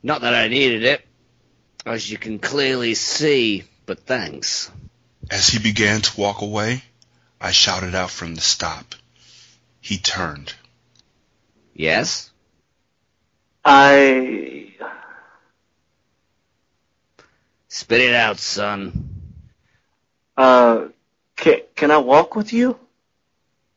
Not 0.00 0.20
that 0.20 0.32
I 0.32 0.46
needed 0.46 0.84
it, 0.84 1.04
as 1.84 2.08
you 2.08 2.18
can 2.18 2.38
clearly 2.38 2.94
see, 2.94 3.64
but 3.84 4.06
thanks. 4.06 4.70
As 5.28 5.48
he 5.48 5.58
began 5.58 6.02
to 6.02 6.20
walk 6.20 6.40
away, 6.40 6.84
I 7.40 7.50
shouted 7.50 7.96
out 7.96 8.12
from 8.12 8.36
the 8.36 8.40
stop. 8.40 8.94
He 9.80 9.98
turned. 9.98 10.54
Yes? 11.74 12.30
I. 13.64 14.66
Spit 17.76 18.00
it 18.00 18.14
out, 18.14 18.38
son. 18.38 19.10
Uh, 20.34 20.86
can, 21.36 21.60
can 21.74 21.90
I 21.90 21.98
walk 21.98 22.34
with 22.34 22.54
you? 22.54 22.78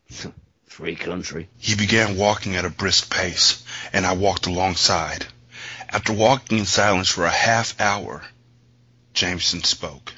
Free 0.68 0.96
country. 0.96 1.50
He 1.58 1.76
began 1.76 2.16
walking 2.16 2.56
at 2.56 2.64
a 2.64 2.70
brisk 2.70 3.14
pace, 3.14 3.62
and 3.92 4.06
I 4.06 4.14
walked 4.14 4.48
alongside. 4.48 5.26
After 5.90 6.14
walking 6.14 6.60
in 6.60 6.66
silence 6.66 7.10
for 7.10 7.26
a 7.26 7.30
half 7.30 7.78
hour, 7.82 8.24
Jameson 9.14 9.64
spoke. 9.64 10.14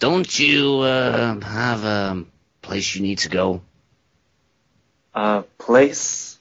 Don't 0.00 0.36
you, 0.40 0.80
uh, 0.80 1.38
have 1.40 1.84
a 1.84 2.24
place 2.62 2.96
you 2.96 3.02
need 3.02 3.18
to 3.18 3.28
go? 3.28 3.62
A 5.14 5.44
place? 5.56 6.36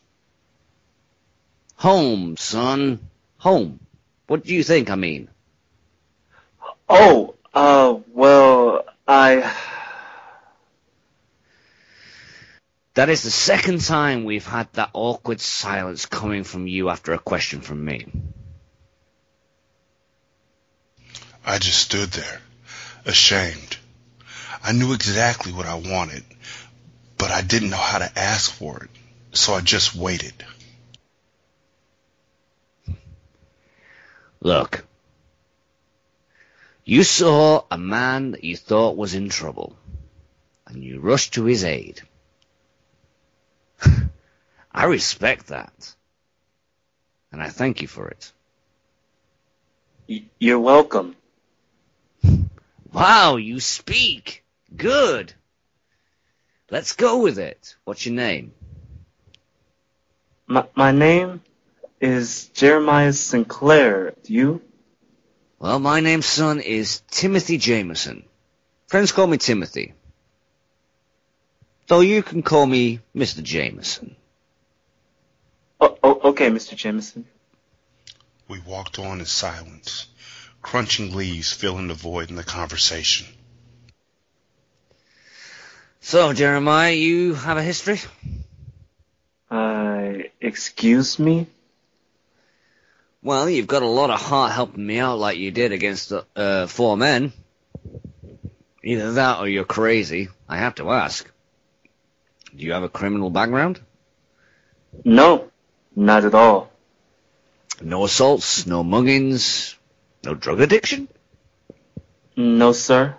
Home, 1.76 2.36
son. 2.36 3.00
Home. 3.38 3.80
What 4.26 4.44
do 4.44 4.56
you 4.56 4.64
think 4.64 4.90
I 4.90 4.96
mean? 4.96 5.30
Oh, 6.88 7.36
uh, 7.54 7.98
well, 8.14 8.86
I. 9.08 9.54
That 12.94 13.10
is 13.10 13.24
the 13.24 13.32
second 13.32 13.82
time 13.82 14.24
we've 14.24 14.46
had 14.46 14.72
that 14.74 14.92
awkward 14.94 15.42
silence 15.42 16.06
coming 16.06 16.44
from 16.44 16.68
you 16.68 16.90
after 16.90 17.14
a 17.14 17.20
question 17.20 17.62
from 17.62 17.84
me. 17.84 18.06
I 21.46 21.60
just 21.60 21.80
stood 21.80 22.10
there, 22.12 22.42
ashamed. 23.06 23.78
I 24.64 24.72
knew 24.72 24.94
exactly 24.94 25.52
what 25.52 25.66
I 25.66 25.76
wanted, 25.76 26.24
but 27.18 27.32
I 27.32 27.42
didn't 27.42 27.70
know 27.70 27.78
how 27.78 28.00
to 28.00 28.18
ask 28.18 28.52
for 28.52 28.84
it, 28.84 28.90
so 29.34 29.54
I 29.54 29.62
just 29.62 29.94
waited. 29.94 30.34
Look. 34.40 34.85
You 36.88 37.04
saw 37.04 37.64
a 37.72 37.80
man 37.80 38.32
that 38.32 38.44
you 38.44 38.56
thought 38.56 38.96
was 38.96 39.16
in 39.16 39.30
trouble, 39.30 39.76
and 40.68 40.84
you 40.84 41.00
rushed 41.00 41.34
to 41.34 41.46
his 41.46 41.64
aid. 41.64 42.04
I 44.72 44.86
respect 44.86 45.48
that. 45.48 45.96
And 47.32 47.42
I 47.42 47.50
thank 47.50 47.82
you 47.82 47.88
for 47.88 48.08
it. 48.10 48.32
You're 50.40 50.60
welcome. 50.60 51.16
Wow, 52.94 53.36
you 53.36 53.60
speak. 53.60 54.46
Good. 54.74 55.34
Let's 56.72 56.94
go 56.94 57.22
with 57.22 57.38
it. 57.38 57.76
What's 57.84 58.06
your 58.06 58.16
name? 58.16 58.54
My, 60.48 60.66
my 60.76 60.92
name 60.92 61.42
is 62.00 62.46
Jeremiah 62.54 63.12
Sinclair. 63.12 64.14
Do 64.24 64.34
You? 64.34 64.62
Well, 65.60 65.80
my 65.80 66.00
name, 66.02 66.22
son, 66.22 66.60
is 66.60 67.02
Timothy 67.10 67.58
Jameson. 67.58 68.26
Friends 68.88 69.12
call 69.12 69.28
me 69.28 69.38
Timothy. 69.38 69.94
Though 71.88 72.02
you 72.02 72.24
can 72.24 72.44
call 72.44 72.66
me 72.66 73.00
Mr. 73.16 73.42
Jameson. 73.42 74.16
Oh, 75.80 75.98
oh, 76.04 76.20
okay, 76.30 76.50
Mr. 76.50 76.76
Jameson. 76.76 77.26
We 78.48 78.60
walked 78.60 79.00
on 79.00 79.20
in 79.20 79.26
silence, 79.26 80.08
crunching 80.62 81.16
leaves 81.16 81.52
filling 81.52 81.88
the 81.88 81.94
void 81.94 82.30
in 82.30 82.36
the 82.36 82.44
conversation. 82.44 83.28
So, 86.02 86.34
Jeremiah, 86.34 86.92
you 86.92 87.34
have 87.34 87.58
a 87.58 87.64
history? 87.64 88.00
Uh, 89.50 90.14
excuse 90.40 91.18
me? 91.18 91.48
Well, 93.26 93.50
you've 93.50 93.66
got 93.66 93.82
a 93.82 93.88
lot 93.88 94.12
of 94.12 94.22
heart 94.22 94.52
helping 94.52 94.86
me 94.86 95.00
out 95.00 95.18
like 95.18 95.40
you 95.40 95.50
did 95.50 95.72
against 95.72 96.14
uh, 96.36 96.68
four 96.68 96.96
men. 96.96 97.34
Either 98.84 99.14
that 99.14 99.40
or 99.40 99.48
you're 99.48 99.66
crazy. 99.66 100.28
I 100.48 100.58
have 100.58 100.76
to 100.76 100.92
ask. 100.92 101.28
Do 102.56 102.64
you 102.64 102.74
have 102.74 102.84
a 102.84 102.88
criminal 102.88 103.32
background? 103.32 103.82
No, 105.04 105.50
not 105.96 106.24
at 106.24 106.36
all. 106.36 106.70
No 107.82 108.04
assaults, 108.04 108.68
no 108.68 108.84
muggings, 108.84 109.74
no 110.24 110.36
drug 110.36 110.62
addiction? 110.62 111.08
No, 112.36 112.74
sir. 112.74 113.16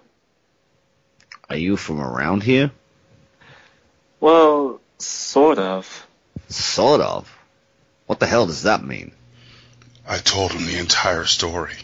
Are 1.50 1.56
you 1.56 1.76
from 1.76 2.00
around 2.00 2.44
here? 2.44 2.70
Well, 4.20 4.80
sort 4.98 5.58
of. 5.58 6.06
Sort 6.46 7.00
of. 7.00 7.28
What 8.06 8.20
the 8.20 8.26
hell 8.26 8.46
does 8.46 8.62
that 8.62 8.84
mean? 8.84 9.10
I 10.08 10.18
told 10.18 10.52
him 10.52 10.66
the 10.66 10.78
entire 10.78 11.24
story. 11.24 11.74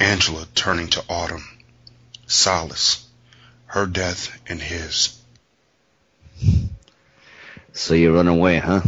Angela 0.00 0.46
turning 0.54 0.88
to 0.88 1.04
Autumn. 1.08 1.46
Solace, 2.26 3.06
Her 3.66 3.86
death 3.86 4.40
and 4.48 4.60
his. 4.60 5.20
So 7.72 7.94
you 7.94 8.14
run 8.14 8.28
away, 8.28 8.58
huh? 8.58 8.82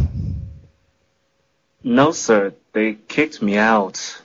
No, 1.83 2.11
sir. 2.11 2.53
They 2.73 2.95
kicked 2.95 3.41
me 3.41 3.57
out. 3.57 4.21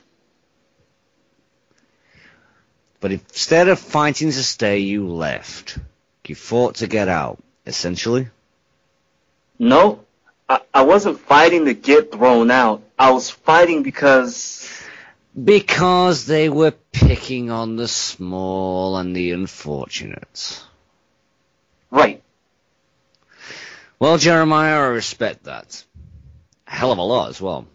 But 2.99 3.11
instead 3.11 3.69
of 3.69 3.79
fighting 3.79 4.31
to 4.31 4.43
stay, 4.43 4.79
you 4.79 5.07
left. 5.07 5.77
You 6.27 6.35
fought 6.35 6.75
to 6.75 6.87
get 6.87 7.07
out, 7.07 7.43
essentially. 7.65 8.27
No, 9.59 10.05
I, 10.47 10.61
I 10.73 10.83
wasn't 10.83 11.19
fighting 11.19 11.65
to 11.65 11.73
get 11.73 12.11
thrown 12.11 12.51
out. 12.51 12.81
I 13.01 13.09
was 13.09 13.31
fighting 13.31 13.81
because. 13.81 14.69
Because 15.33 16.27
they 16.27 16.49
were 16.49 16.69
picking 16.69 17.49
on 17.49 17.75
the 17.75 17.87
small 17.87 18.95
and 18.95 19.15
the 19.15 19.31
unfortunate. 19.31 20.61
Right. 21.89 22.21
Well, 23.97 24.19
Jeremiah, 24.19 24.75
I 24.75 24.87
respect 24.89 25.45
that. 25.45 25.83
A 26.67 26.71
hell 26.71 26.91
of 26.91 26.99
a 26.99 27.01
lot 27.01 27.29
as 27.29 27.41
well. 27.41 27.65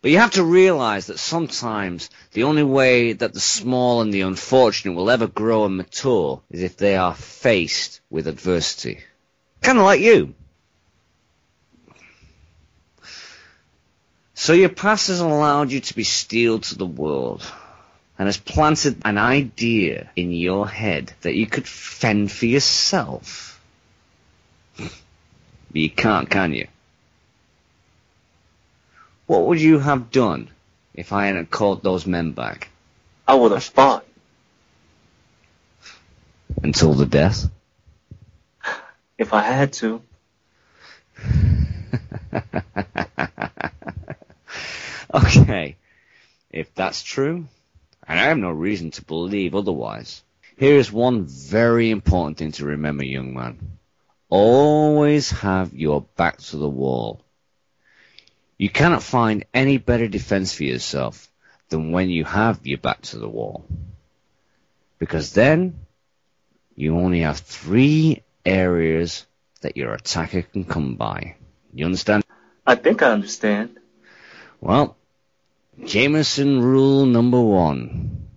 But 0.00 0.10
you 0.10 0.18
have 0.18 0.32
to 0.32 0.42
realize 0.42 1.06
that 1.06 1.20
sometimes 1.20 2.10
the 2.32 2.42
only 2.42 2.64
way 2.64 3.12
that 3.12 3.32
the 3.32 3.38
small 3.38 4.00
and 4.00 4.12
the 4.12 4.22
unfortunate 4.22 4.94
will 4.94 5.10
ever 5.10 5.28
grow 5.28 5.64
and 5.64 5.76
mature 5.76 6.42
is 6.50 6.64
if 6.64 6.76
they 6.76 6.96
are 6.96 7.14
faced 7.14 8.00
with 8.10 8.26
adversity. 8.26 8.98
Kind 9.60 9.78
of 9.78 9.84
like 9.84 10.00
you. 10.00 10.34
So 14.34 14.54
your 14.54 14.70
past 14.70 15.08
has 15.08 15.20
allowed 15.20 15.70
you 15.70 15.80
to 15.80 15.94
be 15.94 16.04
steel 16.04 16.58
to 16.58 16.74
the 16.76 16.86
world 16.86 17.42
and 18.18 18.26
has 18.26 18.36
planted 18.36 19.02
an 19.04 19.18
idea 19.18 20.10
in 20.16 20.32
your 20.32 20.68
head 20.68 21.12
that 21.22 21.34
you 21.34 21.46
could 21.46 21.66
fend 21.66 22.32
for 22.32 22.46
yourself. 22.46 23.60
but 24.76 24.90
you 25.72 25.90
can't, 25.90 26.30
can 26.30 26.52
you? 26.52 26.68
What 29.26 29.46
would 29.46 29.60
you 29.60 29.78
have 29.78 30.10
done 30.10 30.48
if 30.94 31.12
I 31.12 31.26
hadn't 31.26 31.50
called 31.50 31.82
those 31.82 32.06
men 32.06 32.32
back? 32.32 32.68
I 33.26 33.34
would 33.34 33.52
have 33.52 33.64
fought. 33.64 34.06
Until 36.62 36.94
the 36.94 37.06
death? 37.06 37.48
If 39.18 39.32
I 39.32 39.42
had 39.42 39.72
to. 39.74 40.02
okay. 45.14 45.76
If 46.50 46.74
that's 46.74 47.02
true, 47.02 47.46
and 48.06 48.20
I 48.20 48.24
have 48.24 48.38
no 48.38 48.50
reason 48.50 48.90
to 48.92 49.04
believe 49.04 49.54
otherwise, 49.54 50.22
here 50.56 50.76
is 50.76 50.92
one 50.92 51.26
very 51.26 51.90
important 51.90 52.38
thing 52.38 52.52
to 52.52 52.66
remember, 52.66 53.04
young 53.04 53.34
man. 53.34 53.78
Always 54.28 55.30
have 55.30 55.74
your 55.74 56.02
back 56.16 56.38
to 56.38 56.56
the 56.56 56.68
wall. 56.68 57.22
You 58.58 58.70
cannot 58.70 59.02
find 59.02 59.44
any 59.52 59.78
better 59.78 60.08
defense 60.08 60.54
for 60.54 60.64
yourself 60.64 61.28
than 61.68 61.92
when 61.92 62.10
you 62.10 62.24
have 62.24 62.66
your 62.66 62.78
back 62.78 63.02
to 63.02 63.18
the 63.18 63.28
wall. 63.28 63.64
Because 64.98 65.32
then 65.32 65.80
you 66.76 66.96
only 66.96 67.20
have 67.20 67.38
three 67.38 68.22
areas 68.44 69.26
that 69.62 69.76
your 69.76 69.92
attacker 69.94 70.42
can 70.42 70.64
come 70.64 70.96
by. 70.96 71.36
You 71.74 71.86
understand? 71.86 72.24
I 72.66 72.76
think 72.76 73.02
I 73.02 73.10
understand. 73.10 73.78
Well, 74.60 74.96
Jameson 75.80 76.60
rule 76.60 77.06
number 77.06 77.40
one. 77.40 78.28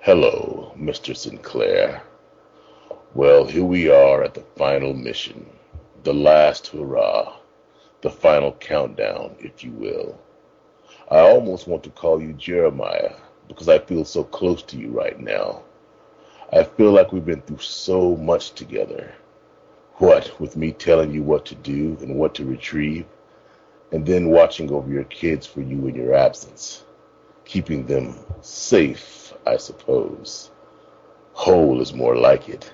Hello, 0.00 0.72
Mr. 0.78 1.14
Sinclair. 1.14 2.02
Well, 3.14 3.44
here 3.44 3.66
we 3.66 3.90
are 3.90 4.22
at 4.22 4.32
the 4.32 4.40
final 4.56 4.94
mission. 4.94 5.44
The 6.04 6.14
last 6.14 6.68
hurrah. 6.68 7.36
The 8.00 8.08
final 8.08 8.52
countdown, 8.52 9.36
if 9.40 9.62
you 9.62 9.72
will. 9.72 10.18
I 11.10 11.18
almost 11.18 11.68
want 11.68 11.82
to 11.82 11.90
call 11.90 12.22
you 12.22 12.32
Jeremiah 12.32 13.12
because 13.46 13.68
I 13.68 13.78
feel 13.78 14.06
so 14.06 14.24
close 14.24 14.62
to 14.64 14.78
you 14.78 14.88
right 14.88 15.20
now. 15.20 15.64
I 16.50 16.64
feel 16.64 16.92
like 16.92 17.12
we've 17.12 17.26
been 17.26 17.42
through 17.42 17.58
so 17.58 18.16
much 18.16 18.52
together. 18.52 19.12
What, 19.96 20.40
with 20.40 20.56
me 20.56 20.72
telling 20.72 21.12
you 21.12 21.22
what 21.22 21.44
to 21.46 21.54
do 21.54 21.98
and 22.00 22.14
what 22.14 22.34
to 22.36 22.46
retrieve, 22.46 23.04
and 23.92 24.04
then 24.04 24.28
watching 24.28 24.70
over 24.70 24.90
your 24.90 25.04
kids 25.04 25.46
for 25.46 25.60
you 25.60 25.86
in 25.86 25.94
your 25.94 26.14
absence, 26.14 26.84
keeping 27.44 27.86
them 27.86 28.14
safe, 28.40 29.32
I 29.46 29.56
suppose. 29.56 30.50
Whole 31.32 31.80
is 31.80 31.94
more 31.94 32.16
like 32.16 32.48
it. 32.48 32.72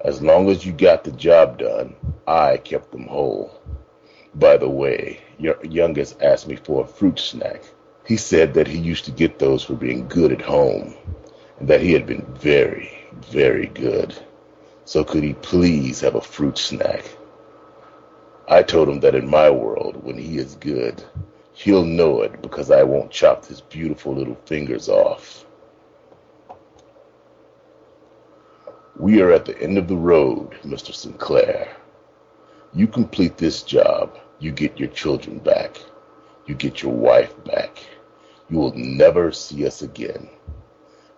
As 0.00 0.22
long 0.22 0.48
as 0.48 0.64
you 0.64 0.72
got 0.72 1.04
the 1.04 1.12
job 1.12 1.58
done, 1.58 1.94
I 2.26 2.56
kept 2.58 2.92
them 2.92 3.06
whole. 3.06 3.60
By 4.34 4.56
the 4.56 4.68
way, 4.68 5.20
your 5.38 5.64
youngest 5.64 6.22
asked 6.22 6.46
me 6.48 6.56
for 6.56 6.84
a 6.84 6.86
fruit 6.86 7.18
snack. 7.18 7.62
He 8.06 8.16
said 8.16 8.54
that 8.54 8.66
he 8.66 8.78
used 8.78 9.04
to 9.04 9.10
get 9.10 9.38
those 9.38 9.64
for 9.64 9.74
being 9.74 10.08
good 10.08 10.32
at 10.32 10.40
home, 10.40 10.94
and 11.58 11.68
that 11.68 11.80
he 11.80 11.92
had 11.92 12.06
been 12.06 12.24
very, 12.38 13.06
very 13.30 13.66
good. 13.66 14.16
So 14.84 15.04
could 15.04 15.22
he 15.22 15.34
please 15.34 16.00
have 16.00 16.14
a 16.14 16.20
fruit 16.20 16.58
snack? 16.58 17.04
I 18.50 18.62
told 18.62 18.88
him 18.88 19.00
that 19.00 19.14
in 19.14 19.28
my 19.28 19.50
world, 19.50 20.02
when 20.02 20.16
he 20.16 20.38
is 20.38 20.54
good, 20.54 21.04
he'll 21.52 21.84
know 21.84 22.22
it 22.22 22.40
because 22.40 22.70
I 22.70 22.82
won't 22.82 23.10
chop 23.10 23.44
his 23.44 23.60
beautiful 23.60 24.14
little 24.14 24.38
fingers 24.46 24.88
off. 24.88 25.44
We 28.98 29.20
are 29.20 29.30
at 29.30 29.44
the 29.44 29.60
end 29.60 29.76
of 29.76 29.86
the 29.86 29.96
road, 29.96 30.52
Mr. 30.64 30.94
Sinclair. 30.94 31.76
You 32.72 32.86
complete 32.86 33.36
this 33.36 33.62
job, 33.62 34.18
you 34.38 34.50
get 34.50 34.78
your 34.78 34.88
children 34.88 35.38
back. 35.40 35.78
You 36.46 36.54
get 36.54 36.82
your 36.82 36.92
wife 36.92 37.34
back. 37.44 37.84
You 38.48 38.56
will 38.56 38.74
never 38.74 39.30
see 39.30 39.66
us 39.66 39.82
again. 39.82 40.30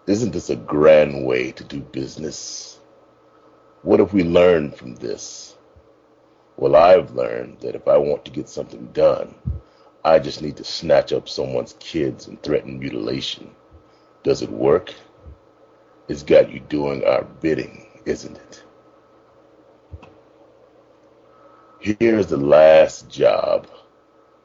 Isn't 0.09 0.33
this 0.33 0.50
a 0.50 0.57
grand 0.57 1.24
way 1.24 1.52
to 1.52 1.62
do 1.62 1.78
business? 1.78 2.81
What 3.83 4.00
have 4.00 4.12
we 4.12 4.24
learned 4.24 4.74
from 4.74 4.96
this? 4.96 5.57
Well, 6.56 6.76
I've 6.76 7.12
learned 7.12 7.60
that 7.60 7.74
if 7.74 7.88
I 7.88 7.96
want 7.96 8.24
to 8.26 8.30
get 8.30 8.48
something 8.48 8.86
done, 8.92 9.34
I 10.04 10.18
just 10.18 10.42
need 10.42 10.56
to 10.56 10.64
snatch 10.64 11.12
up 11.12 11.28
someone's 11.28 11.74
kids 11.78 12.26
and 12.26 12.42
threaten 12.42 12.78
mutilation. 12.78 13.50
Does 14.22 14.42
it 14.42 14.50
work? 14.50 14.94
It's 16.08 16.22
got 16.22 16.50
you 16.50 16.60
doing 16.60 17.04
our 17.04 17.24
bidding, 17.24 17.86
isn't 18.04 18.36
it? 18.36 18.64
Here's 21.78 22.26
the 22.26 22.36
last 22.36 23.08
job. 23.08 23.66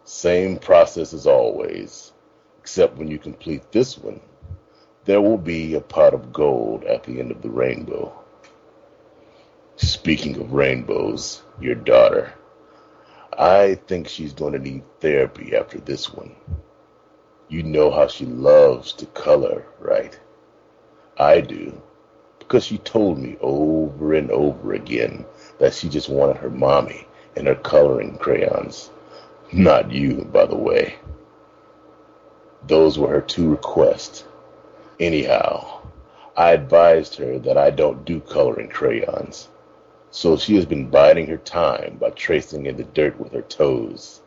Same 0.05 0.57
process 0.57 1.13
as 1.13 1.27
always, 1.27 2.13
except 2.59 2.97
when 2.97 3.09
you 3.09 3.17
complete 3.17 3.71
this 3.71 3.97
one, 3.97 4.21
there 5.05 5.21
will 5.21 5.37
be 5.37 5.73
a 5.73 5.81
pot 5.81 6.13
of 6.13 6.31
gold 6.31 6.83
at 6.85 7.03
the 7.03 7.19
end 7.19 7.31
of 7.31 7.41
the 7.41 7.49
rainbow. 7.49 8.13
Speaking 9.75 10.39
of 10.39 10.53
rainbows, 10.53 11.41
your 11.59 11.75
daughter. 11.75 12.33
I 13.37 13.75
think 13.87 14.07
she's 14.07 14.33
going 14.33 14.53
to 14.53 14.59
need 14.59 14.83
therapy 14.99 15.55
after 15.55 15.79
this 15.79 16.13
one. 16.13 16.35
You 17.49 17.63
know 17.63 17.91
how 17.91 18.07
she 18.07 18.25
loves 18.25 18.93
to 18.93 19.05
color, 19.07 19.65
right? 19.79 20.17
I 21.17 21.41
do, 21.41 21.81
because 22.39 22.65
she 22.65 22.77
told 22.79 23.19
me 23.19 23.37
over 23.41 24.13
and 24.13 24.31
over 24.31 24.73
again 24.73 25.25
that 25.59 25.73
she 25.73 25.89
just 25.89 26.09
wanted 26.09 26.37
her 26.37 26.49
mommy 26.49 27.07
and 27.35 27.47
her 27.47 27.55
coloring 27.55 28.17
crayons. 28.17 28.89
Not 29.53 29.91
you, 29.91 30.25
by 30.31 30.45
the 30.45 30.57
way. 30.57 30.95
Those 32.67 32.97
were 32.97 33.09
her 33.09 33.21
two 33.21 33.49
requests. 33.49 34.23
Anyhow, 34.99 35.81
I 36.35 36.51
advised 36.51 37.15
her 37.15 37.37
that 37.39 37.57
I 37.57 37.69
don't 37.69 38.05
do 38.05 38.19
coloring 38.19 38.69
crayons. 38.69 39.49
So 40.15 40.38
she 40.38 40.56
has 40.56 40.65
been 40.65 40.89
biding 40.89 41.28
her 41.28 41.36
time 41.36 41.97
by 41.99 42.12
tracing 42.12 42.67
in 42.67 42.78
the 42.78 42.86
dirt 42.86 43.19
with 43.19 43.34
her 43.34 43.41
toes. 43.41 44.21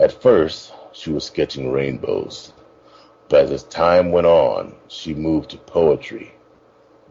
At 0.00 0.22
first, 0.22 0.72
she 0.92 1.12
was 1.12 1.26
sketching 1.26 1.70
rainbows, 1.70 2.54
but 3.28 3.52
as 3.52 3.64
time 3.64 4.10
went 4.10 4.26
on, 4.26 4.74
she 4.88 5.12
moved 5.12 5.50
to 5.50 5.58
poetry, 5.58 6.32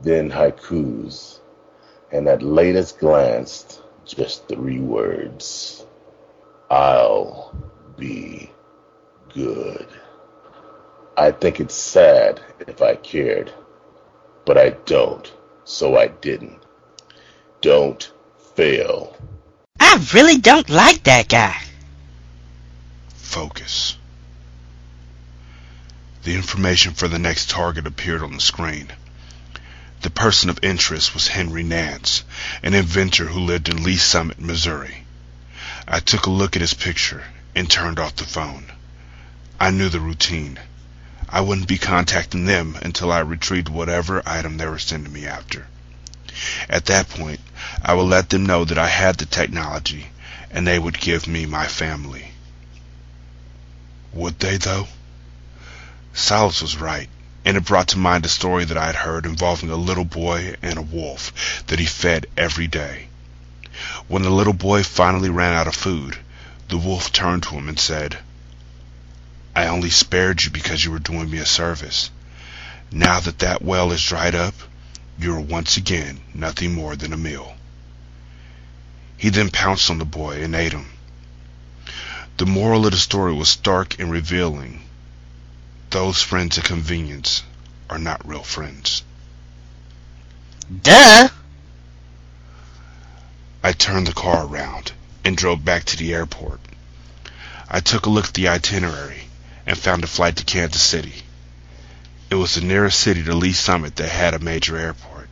then 0.01 0.31
haikus, 0.31 1.41
and 2.11 2.27
at 2.27 2.41
latest 2.41 2.97
glanced, 2.97 3.83
just 4.03 4.47
three 4.47 4.79
words. 4.79 5.85
I'll 6.71 7.55
be 7.97 8.49
good. 9.31 9.85
I 11.15 11.29
think 11.29 11.59
it's 11.59 11.75
sad 11.75 12.41
if 12.61 12.81
I 12.81 12.95
cared, 12.95 13.53
but 14.43 14.57
I 14.57 14.71
don't, 14.71 15.31
so 15.65 15.95
I 15.95 16.07
didn't. 16.07 16.64
Don't 17.65 18.11
fail. 18.55 19.17
I 19.79 19.99
really 20.13 20.37
don't 20.37 20.69
like 20.69 21.05
that 21.05 21.27
guy. 21.27 21.59
Focus. 23.15 23.97
The 26.21 26.35
information 26.35 26.93
for 26.93 27.07
the 27.07 27.17
next 27.17 27.49
target 27.49 27.87
appeared 27.87 28.21
on 28.21 28.35
the 28.35 28.39
screen. 28.39 28.93
The 30.01 30.11
person 30.11 30.51
of 30.51 30.59
interest 30.61 31.15
was 31.15 31.27
Henry 31.27 31.63
Nance, 31.63 32.23
an 32.61 32.75
inventor 32.75 33.25
who 33.25 33.39
lived 33.39 33.67
in 33.67 33.81
Lee 33.81 33.97
Summit, 33.97 34.39
Missouri. 34.39 35.03
I 35.87 36.01
took 36.01 36.27
a 36.27 36.29
look 36.29 36.55
at 36.55 36.61
his 36.61 36.75
picture 36.75 37.23
and 37.55 37.67
turned 37.67 37.97
off 37.97 38.15
the 38.15 38.25
phone. 38.25 38.71
I 39.59 39.71
knew 39.71 39.89
the 39.89 39.99
routine. 39.99 40.59
I 41.27 41.41
wouldn't 41.41 41.67
be 41.67 41.79
contacting 41.79 42.45
them 42.45 42.77
until 42.83 43.11
I 43.11 43.21
retrieved 43.21 43.69
whatever 43.69 44.21
item 44.23 44.57
they 44.57 44.67
were 44.67 44.77
sending 44.77 45.11
me 45.11 45.25
after. 45.25 45.65
At 46.69 46.85
that 46.85 47.09
point, 47.09 47.39
I 47.81 47.93
would 47.93 48.03
let 48.07 48.29
them 48.29 48.45
know 48.45 48.65
that 48.65 48.77
I 48.77 48.87
had 48.87 49.17
the 49.17 49.25
technology 49.25 50.07
and 50.51 50.65
they 50.65 50.79
would 50.79 50.99
give 50.99 51.27
me 51.27 51.45
my 51.45 51.67
family. 51.67 52.31
Would 54.13 54.39
they, 54.39 54.57
though? 54.57 54.87
Solace 56.13 56.61
was 56.61 56.77
right, 56.77 57.09
and 57.43 57.57
it 57.57 57.65
brought 57.65 57.89
to 57.89 57.97
mind 57.97 58.25
a 58.25 58.29
story 58.29 58.63
that 58.63 58.77
I 58.77 58.85
had 58.85 58.95
heard 58.95 59.25
involving 59.25 59.69
a 59.69 59.75
little 59.75 60.05
boy 60.05 60.55
and 60.61 60.77
a 60.77 60.81
wolf 60.81 61.63
that 61.67 61.79
he 61.79 61.85
fed 61.85 62.27
every 62.37 62.67
day. 62.67 63.09
When 64.07 64.21
the 64.21 64.29
little 64.29 64.53
boy 64.53 64.83
finally 64.83 65.29
ran 65.29 65.53
out 65.53 65.67
of 65.67 65.75
food, 65.75 66.17
the 66.69 66.77
wolf 66.77 67.11
turned 67.11 67.43
to 67.43 67.55
him 67.55 67.67
and 67.67 67.77
said, 67.77 68.19
I 69.53 69.67
only 69.67 69.89
spared 69.89 70.43
you 70.43 70.51
because 70.51 70.85
you 70.85 70.91
were 70.91 70.99
doing 70.99 71.29
me 71.29 71.39
a 71.39 71.45
service. 71.45 72.09
Now 72.91 73.19
that 73.19 73.39
that 73.39 73.61
well 73.61 73.91
is 73.91 74.01
dried 74.03 74.35
up, 74.35 74.55
you 75.17 75.33
are 75.35 75.39
once 75.39 75.77
again 75.77 76.19
nothing 76.33 76.73
more 76.73 76.95
than 76.95 77.13
a 77.13 77.17
meal. 77.17 77.55
He 79.17 79.29
then 79.29 79.49
pounced 79.49 79.89
on 79.89 79.97
the 79.97 80.05
boy 80.05 80.43
and 80.43 80.53
ate 80.53 80.73
him. 80.73 80.91
The 82.37 82.45
moral 82.45 82.85
of 82.85 82.91
the 82.91 82.97
story 82.97 83.33
was 83.33 83.49
stark 83.49 83.97
and 83.99 84.11
revealing. 84.11 84.81
Those 85.89 86.21
friends 86.21 86.57
of 86.57 86.65
convenience 86.65 87.43
are 87.89 87.99
not 87.99 88.27
real 88.27 88.43
friends. 88.43 89.03
Duh! 90.81 91.29
I 93.63 93.71
turned 93.71 94.07
the 94.07 94.13
car 94.13 94.45
around 94.45 94.91
and 95.23 95.37
drove 95.37 95.63
back 95.63 95.85
to 95.85 95.97
the 95.97 96.13
airport. 96.13 96.59
I 97.69 97.79
took 97.79 98.05
a 98.05 98.09
look 98.09 98.25
at 98.25 98.33
the 98.33 98.49
itinerary 98.49 99.27
and 99.65 99.77
found 99.77 100.03
a 100.03 100.07
flight 100.07 100.35
to 100.35 100.43
Kansas 100.43 100.81
City. 100.81 101.24
It 102.35 102.39
was 102.39 102.55
the 102.55 102.65
nearest 102.65 102.99
city 102.99 103.23
to 103.23 103.33
Lee 103.33 103.53
Summit 103.53 103.95
that 103.95 104.09
had 104.09 104.33
a 104.33 104.39
major 104.39 104.75
airport. 104.75 105.29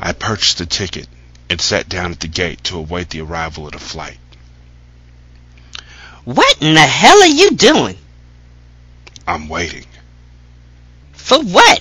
I 0.00 0.14
purchased 0.14 0.60
a 0.60 0.66
ticket 0.66 1.06
and 1.48 1.60
sat 1.60 1.88
down 1.88 2.10
at 2.10 2.18
the 2.18 2.26
gate 2.26 2.64
to 2.64 2.78
await 2.78 3.10
the 3.10 3.20
arrival 3.20 3.66
of 3.66 3.72
the 3.72 3.78
flight. 3.78 4.18
What 6.24 6.60
in 6.60 6.74
the 6.74 6.80
hell 6.80 7.22
are 7.22 7.28
you 7.28 7.52
doing? 7.52 7.96
I'm 9.28 9.48
waiting. 9.48 9.86
For 11.12 11.40
what? 11.40 11.80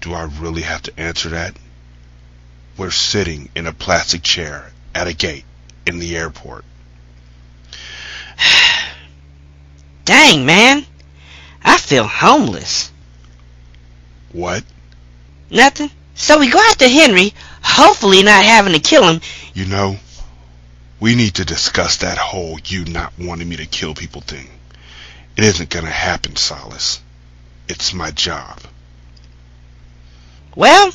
Do 0.00 0.14
I 0.14 0.22
really 0.22 0.62
have 0.62 0.80
to 0.84 0.98
answer 0.98 1.28
that? 1.28 1.54
We're 2.78 2.92
sitting 2.92 3.50
in 3.54 3.66
a 3.66 3.74
plastic 3.74 4.22
chair 4.22 4.72
at 4.94 5.06
a 5.06 5.12
gate 5.12 5.44
in 5.84 5.98
the 5.98 6.16
airport. 6.16 6.64
Dang, 10.06 10.46
man. 10.46 10.86
I 11.62 11.78
feel 11.78 12.04
homeless. 12.04 12.90
What? 14.32 14.64
Nothing. 15.50 15.90
So 16.14 16.38
we 16.38 16.50
go 16.50 16.58
after 16.58 16.88
Henry, 16.88 17.32
hopefully 17.62 18.22
not 18.22 18.44
having 18.44 18.72
to 18.72 18.80
kill 18.80 19.08
him. 19.08 19.20
You 19.54 19.66
know, 19.66 19.96
we 21.00 21.14
need 21.14 21.34
to 21.36 21.44
discuss 21.44 21.98
that 21.98 22.18
whole 22.18 22.58
you 22.64 22.84
not 22.84 23.12
wanting 23.18 23.48
me 23.48 23.56
to 23.56 23.66
kill 23.66 23.94
people 23.94 24.20
thing. 24.20 24.48
It 25.36 25.44
isn't 25.44 25.70
gonna 25.70 25.90
happen, 25.90 26.36
Solace. 26.36 27.00
It's 27.68 27.94
my 27.94 28.10
job. 28.10 28.60
Well, 30.56 30.90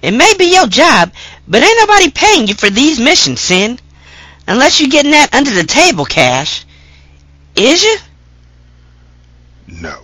it 0.00 0.12
may 0.12 0.34
be 0.38 0.54
your 0.54 0.66
job, 0.66 1.12
but 1.46 1.62
ain't 1.62 1.78
nobody 1.80 2.10
paying 2.10 2.48
you 2.48 2.54
for 2.54 2.70
these 2.70 2.98
missions, 2.98 3.40
Sin. 3.40 3.78
Unless 4.46 4.80
you're 4.80 4.90
getting 4.90 5.12
that 5.12 5.34
under 5.34 5.50
the 5.50 5.64
table 5.64 6.04
cash. 6.04 6.64
Is 7.56 7.82
you? 7.82 7.96
No. 9.66 9.98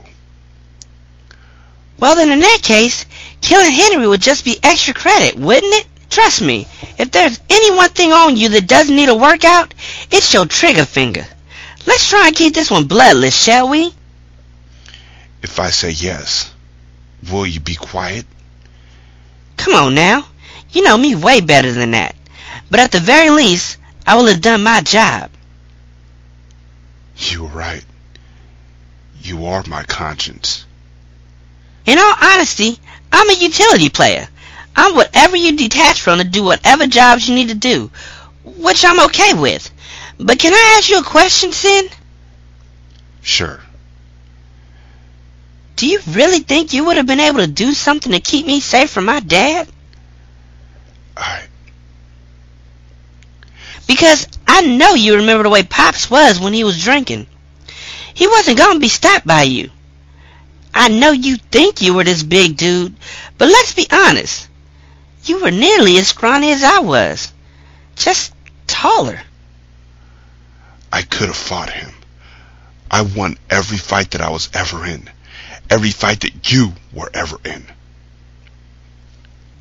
Well, 1.98 2.16
then 2.16 2.30
in 2.30 2.40
that 2.40 2.60
case, 2.62 3.04
killing 3.40 3.70
Henry 3.70 4.06
would 4.06 4.22
just 4.22 4.44
be 4.44 4.58
extra 4.62 4.94
credit, 4.94 5.36
wouldn't 5.36 5.74
it? 5.74 5.86
Trust 6.08 6.42
me, 6.42 6.66
if 6.98 7.10
there's 7.10 7.38
any 7.48 7.76
one 7.76 7.90
thing 7.90 8.12
on 8.12 8.36
you 8.36 8.48
that 8.48 8.66
doesn't 8.66 8.96
need 8.96 9.08
a 9.08 9.14
workout, 9.14 9.74
it's 10.10 10.32
your 10.32 10.46
trigger 10.46 10.84
finger. 10.84 11.26
Let's 11.86 12.08
try 12.08 12.26
and 12.26 12.36
keep 12.36 12.54
this 12.54 12.70
one 12.70 12.86
bloodless, 12.86 13.36
shall 13.36 13.68
we? 13.68 13.92
If 15.42 15.60
I 15.60 15.70
say 15.70 15.90
yes, 15.90 16.52
will 17.30 17.46
you 17.46 17.60
be 17.60 17.74
quiet? 17.74 18.26
Come 19.56 19.74
on 19.74 19.94
now. 19.94 20.26
You 20.70 20.82
know 20.82 20.96
me 20.96 21.14
way 21.14 21.40
better 21.40 21.70
than 21.72 21.92
that. 21.92 22.16
But 22.70 22.80
at 22.80 22.92
the 22.92 23.00
very 23.00 23.30
least, 23.30 23.76
I 24.06 24.16
will 24.16 24.26
have 24.26 24.40
done 24.40 24.62
my 24.62 24.80
job. 24.80 25.30
You're 27.16 27.48
right. 27.48 27.84
You 29.22 29.46
are 29.46 29.62
my 29.66 29.82
conscience. 29.84 30.64
In 31.86 31.98
all 31.98 32.14
honesty, 32.22 32.78
I'm 33.12 33.28
a 33.28 33.34
utility 33.34 33.88
player. 33.88 34.28
I'm 34.76 34.94
whatever 34.94 35.36
you 35.36 35.56
detach 35.56 36.00
from 36.00 36.18
to 36.18 36.24
do 36.24 36.42
whatever 36.42 36.86
jobs 36.86 37.28
you 37.28 37.34
need 37.34 37.48
to 37.48 37.54
do, 37.54 37.90
which 38.44 38.84
I'm 38.84 39.00
okay 39.06 39.34
with. 39.34 39.70
But 40.18 40.38
can 40.38 40.52
I 40.52 40.76
ask 40.78 40.88
you 40.88 41.00
a 41.00 41.04
question, 41.04 41.52
Sin? 41.52 41.88
Sure. 43.22 43.60
Do 45.76 45.86
you 45.86 46.00
really 46.08 46.40
think 46.40 46.72
you 46.72 46.84
would 46.84 46.96
have 46.96 47.06
been 47.06 47.20
able 47.20 47.38
to 47.38 47.46
do 47.46 47.72
something 47.72 48.12
to 48.12 48.20
keep 48.20 48.46
me 48.46 48.60
safe 48.60 48.90
from 48.90 49.06
my 49.06 49.20
dad? 49.20 49.68
I 51.16 51.44
Because 53.86 54.26
I 54.46 54.62
know 54.62 54.94
you 54.94 55.16
remember 55.16 55.42
the 55.42 55.50
way 55.50 55.62
Pops 55.62 56.10
was 56.10 56.38
when 56.38 56.52
he 56.52 56.64
was 56.64 56.82
drinking. 56.82 57.26
He 58.14 58.26
wasn't 58.26 58.58
going 58.58 58.74
to 58.74 58.80
be 58.80 58.88
stopped 58.88 59.26
by 59.26 59.42
you. 59.42 59.70
I 60.74 60.88
know 60.88 61.10
you 61.10 61.36
think 61.36 61.82
you 61.82 61.94
were 61.94 62.04
this 62.04 62.22
big 62.22 62.56
dude, 62.56 62.94
but 63.38 63.48
let's 63.48 63.74
be 63.74 63.86
honest. 63.90 64.48
You 65.24 65.42
were 65.42 65.50
nearly 65.50 65.98
as 65.98 66.08
scrawny 66.08 66.52
as 66.52 66.62
I 66.62 66.80
was. 66.80 67.32
Just 67.96 68.32
taller. 68.66 69.20
I 70.92 71.02
could 71.02 71.28
have 71.28 71.36
fought 71.36 71.70
him. 71.70 71.92
I 72.90 73.02
won 73.02 73.38
every 73.48 73.78
fight 73.78 74.12
that 74.12 74.20
I 74.20 74.30
was 74.30 74.48
ever 74.52 74.84
in. 74.84 75.08
Every 75.68 75.90
fight 75.90 76.20
that 76.20 76.50
you 76.50 76.72
were 76.92 77.10
ever 77.12 77.38
in. 77.44 77.64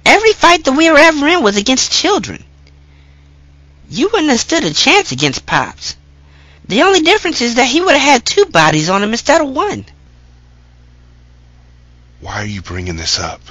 Every 0.05 0.33
fight 0.33 0.63
that 0.63 0.71
we 0.71 0.89
were 0.89 0.97
ever 0.97 1.27
in 1.27 1.43
was 1.43 1.57
against 1.57 1.91
children. 1.91 2.43
You 3.89 4.09
wouldn't 4.09 4.31
have 4.31 4.39
stood 4.39 4.63
a 4.63 4.73
chance 4.73 5.11
against 5.11 5.45
Pops. 5.45 5.95
The 6.69 6.83
only 6.83 7.01
difference 7.01 7.41
is 7.41 7.55
that 7.55 7.65
he 7.65 7.81
would 7.81 7.95
have 7.95 8.11
had 8.13 8.25
two 8.25 8.45
bodies 8.45 8.89
on 8.89 9.01
him 9.01 9.09
instead 9.09 9.41
of 9.41 9.49
one. 9.49 9.85
Why 12.21 12.35
are 12.43 12.45
you 12.45 12.61
bringing 12.61 12.95
this 12.95 13.19
up? 13.19 13.41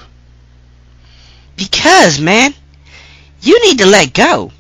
Because, 1.57 2.21
man, 2.21 2.55
you 3.43 3.61
need 3.65 3.79
to 3.79 3.87
let 3.87 4.13
go. 4.13 4.53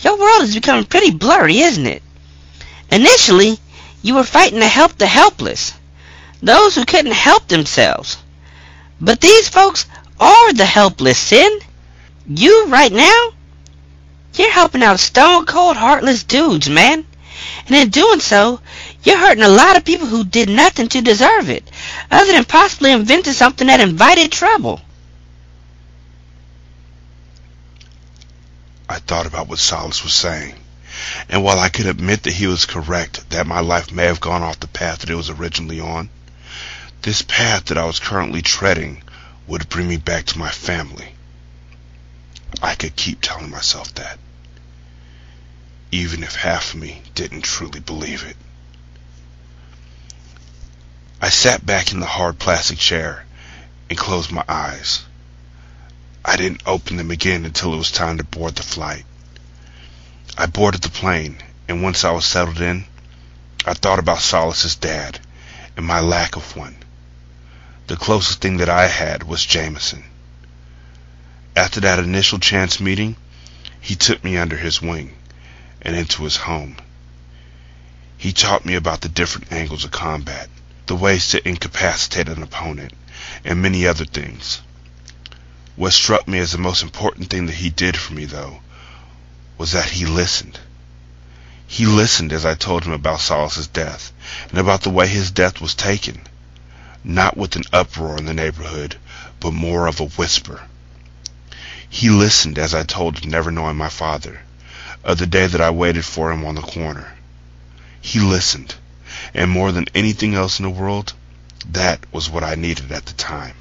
Your 0.00 0.18
world 0.18 0.42
is 0.42 0.54
becoming 0.54 0.84
pretty 0.84 1.10
blurry, 1.10 1.60
isn't 1.60 1.86
it? 1.86 2.02
Initially, 2.92 3.58
you 4.02 4.16
were 4.16 4.24
fighting 4.24 4.60
to 4.60 4.68
help 4.68 4.98
the 4.98 5.06
helpless, 5.06 5.72
those 6.42 6.74
who 6.74 6.84
couldn't 6.84 7.12
help 7.12 7.48
themselves. 7.48 8.18
But 9.00 9.22
these 9.22 9.48
folks 9.48 9.86
are 10.20 10.52
the 10.52 10.66
helpless, 10.66 11.16
Sin. 11.16 11.60
You, 12.26 12.66
right 12.66 12.92
now, 12.92 13.30
you're 14.34 14.52
helping 14.52 14.82
out 14.82 15.00
stone 15.00 15.46
cold 15.46 15.78
heartless 15.78 16.24
dudes, 16.24 16.68
man. 16.68 17.06
And 17.66 17.76
in 17.76 17.90
doing 17.90 18.20
so, 18.20 18.60
you're 19.02 19.18
hurting 19.18 19.44
a 19.44 19.48
lot 19.48 19.76
of 19.76 19.84
people 19.84 20.06
who 20.06 20.24
did 20.24 20.48
nothing 20.48 20.88
to 20.88 21.00
deserve 21.00 21.50
it, 21.50 21.68
other 22.10 22.32
than 22.32 22.44
possibly 22.44 22.92
inventing 22.92 23.32
something 23.32 23.66
that 23.66 23.80
invited 23.80 24.32
trouble. 24.32 24.80
I 28.88 28.98
thought 28.98 29.26
about 29.26 29.48
what 29.48 29.58
Solace 29.58 30.02
was 30.02 30.14
saying. 30.14 30.54
And 31.28 31.44
while 31.44 31.58
I 31.58 31.68
could 31.68 31.86
admit 31.86 32.24
that 32.24 32.32
he 32.32 32.46
was 32.46 32.66
correct, 32.66 33.30
that 33.30 33.46
my 33.46 33.60
life 33.60 33.92
may 33.92 34.06
have 34.06 34.20
gone 34.20 34.42
off 34.42 34.60
the 34.60 34.66
path 34.66 35.00
that 35.00 35.10
it 35.10 35.14
was 35.14 35.30
originally 35.30 35.78
on, 35.78 36.08
this 37.02 37.22
path 37.22 37.66
that 37.66 37.78
I 37.78 37.84
was 37.84 38.00
currently 38.00 38.42
treading 38.42 39.02
would 39.46 39.68
bring 39.68 39.88
me 39.88 39.96
back 39.96 40.26
to 40.26 40.38
my 40.38 40.50
family. 40.50 41.14
I 42.62 42.74
could 42.74 42.96
keep 42.96 43.20
telling 43.20 43.50
myself 43.50 43.94
that, 43.94 44.18
even 45.90 46.22
if 46.22 46.34
half 46.34 46.74
of 46.74 46.80
me 46.80 47.02
didn't 47.14 47.42
truly 47.42 47.80
believe 47.80 48.22
it. 48.24 48.36
I 51.20 51.30
sat 51.30 51.64
back 51.64 51.92
in 51.92 52.00
the 52.00 52.06
hard 52.06 52.38
plastic 52.38 52.78
chair 52.78 53.24
and 53.88 53.98
closed 53.98 54.30
my 54.30 54.44
eyes. 54.48 55.04
I 56.24 56.36
didn't 56.36 56.62
open 56.66 56.96
them 56.96 57.10
again 57.10 57.44
until 57.44 57.72
it 57.72 57.78
was 57.78 57.90
time 57.90 58.18
to 58.18 58.24
board 58.24 58.54
the 58.56 58.62
flight. 58.62 59.04
I 60.36 60.46
boarded 60.46 60.82
the 60.82 60.90
plane, 60.90 61.38
and 61.68 61.82
once 61.82 62.04
I 62.04 62.10
was 62.10 62.26
settled 62.26 62.60
in, 62.60 62.84
I 63.64 63.74
thought 63.74 63.98
about 63.98 64.20
Solace's 64.20 64.76
dad 64.76 65.18
and 65.76 65.86
my 65.86 66.00
lack 66.00 66.36
of 66.36 66.54
one. 66.54 66.76
The 67.86 67.96
closest 67.96 68.40
thing 68.40 68.58
that 68.58 68.68
I 68.68 68.86
had 68.86 69.22
was 69.22 69.44
Jameson. 69.44 70.04
After 71.56 71.80
that 71.80 71.98
initial 71.98 72.38
chance 72.38 72.78
meeting, 72.78 73.16
he 73.80 73.96
took 73.96 74.22
me 74.22 74.36
under 74.36 74.56
his 74.56 74.82
wing 74.82 75.17
and 75.82 75.96
into 75.96 76.24
his 76.24 76.36
home. 76.36 76.76
He 78.16 78.32
taught 78.32 78.64
me 78.64 78.74
about 78.74 79.00
the 79.00 79.08
different 79.08 79.52
angles 79.52 79.84
of 79.84 79.92
combat, 79.92 80.48
the 80.86 80.96
ways 80.96 81.28
to 81.28 81.48
incapacitate 81.48 82.28
an 82.28 82.42
opponent, 82.42 82.92
and 83.44 83.62
many 83.62 83.86
other 83.86 84.04
things. 84.04 84.60
What 85.76 85.92
struck 85.92 86.26
me 86.26 86.38
as 86.38 86.50
the 86.50 86.58
most 86.58 86.82
important 86.82 87.30
thing 87.30 87.46
that 87.46 87.54
he 87.54 87.70
did 87.70 87.96
for 87.96 88.12
me, 88.12 88.24
though, 88.24 88.60
was 89.56 89.72
that 89.72 89.90
he 89.90 90.06
listened. 90.06 90.58
He 91.66 91.86
listened 91.86 92.32
as 92.32 92.44
I 92.44 92.54
told 92.54 92.84
him 92.84 92.92
about 92.92 93.20
Solace's 93.20 93.68
death 93.68 94.12
and 94.50 94.58
about 94.58 94.82
the 94.82 94.90
way 94.90 95.06
his 95.06 95.30
death 95.30 95.60
was 95.60 95.74
taken, 95.74 96.22
not 97.04 97.36
with 97.36 97.54
an 97.54 97.64
uproar 97.72 98.16
in 98.16 98.24
the 98.24 98.34
neighborhood, 98.34 98.96
but 99.38 99.52
more 99.52 99.86
of 99.86 100.00
a 100.00 100.06
whisper. 100.06 100.62
He 101.88 102.10
listened 102.10 102.58
as 102.58 102.74
I 102.74 102.82
told 102.82 103.18
him, 103.18 103.30
never 103.30 103.50
knowing 103.50 103.76
my 103.76 103.88
father, 103.88 104.40
of 105.04 105.18
the 105.18 105.26
day 105.26 105.46
that 105.46 105.60
I 105.60 105.70
waited 105.70 106.04
for 106.04 106.30
him 106.32 106.44
on 106.44 106.54
the 106.54 106.60
corner. 106.60 107.12
He 108.00 108.20
listened, 108.20 108.74
and 109.34 109.50
more 109.50 109.72
than 109.72 109.86
anything 109.94 110.34
else 110.34 110.58
in 110.58 110.64
the 110.64 110.70
world, 110.70 111.12
that 111.70 112.00
was 112.12 112.30
what 112.30 112.44
I 112.44 112.54
needed 112.54 112.92
at 112.92 113.06
the 113.06 113.14
time. 113.14 113.54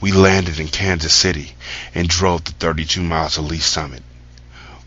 We 0.00 0.12
landed 0.12 0.58
in 0.58 0.68
Kansas 0.68 1.12
City 1.12 1.54
and 1.94 2.08
drove 2.08 2.44
the 2.44 2.52
32 2.52 3.02
miles 3.02 3.34
to 3.34 3.42
Lee 3.42 3.58
Summit. 3.58 4.02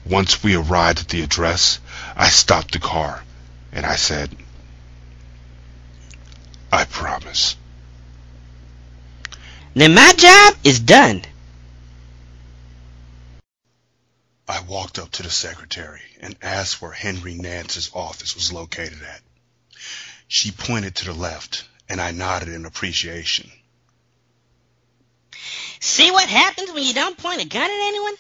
Once 0.06 0.44
we 0.44 0.56
arrived 0.56 1.00
at 1.00 1.08
the 1.08 1.24
address, 1.24 1.80
I 2.16 2.30
stopped 2.30 2.74
the 2.74 2.80
car 2.80 3.24
and 3.72 3.86
I 3.86 3.96
said, 3.96 4.36
I 6.72 6.84
promise. 6.84 7.56
Then 9.74 9.94
my 9.94 10.14
job 10.14 10.56
is 10.64 10.80
done. 10.80 11.24
I 14.48 14.62
walked 14.62 15.00
up 15.00 15.12
to 15.14 15.24
the 15.24 15.32
secretary 15.32 16.02
and 16.20 16.36
asked 16.42 16.82
where 16.82 16.92
Henry 16.92 17.34
Nance's 17.34 17.90
office 17.94 18.36
was 18.36 18.54
located 18.54 19.02
at. 19.02 19.22
She 20.28 20.52
pointed 20.52 20.96
to 20.96 21.06
the 21.06 21.14
left, 21.14 21.66
and 21.90 22.00
I 22.00 22.12
nodded 22.12 22.50
in 22.50 22.66
appreciation. 22.66 23.52
See 25.80 26.12
what 26.12 26.30
happens 26.30 26.72
when 26.72 26.84
you 26.84 26.94
don't 26.94 27.18
point 27.18 27.42
a 27.42 27.48
gun 27.48 27.70
at 27.70 27.88
anyone? 27.88 28.14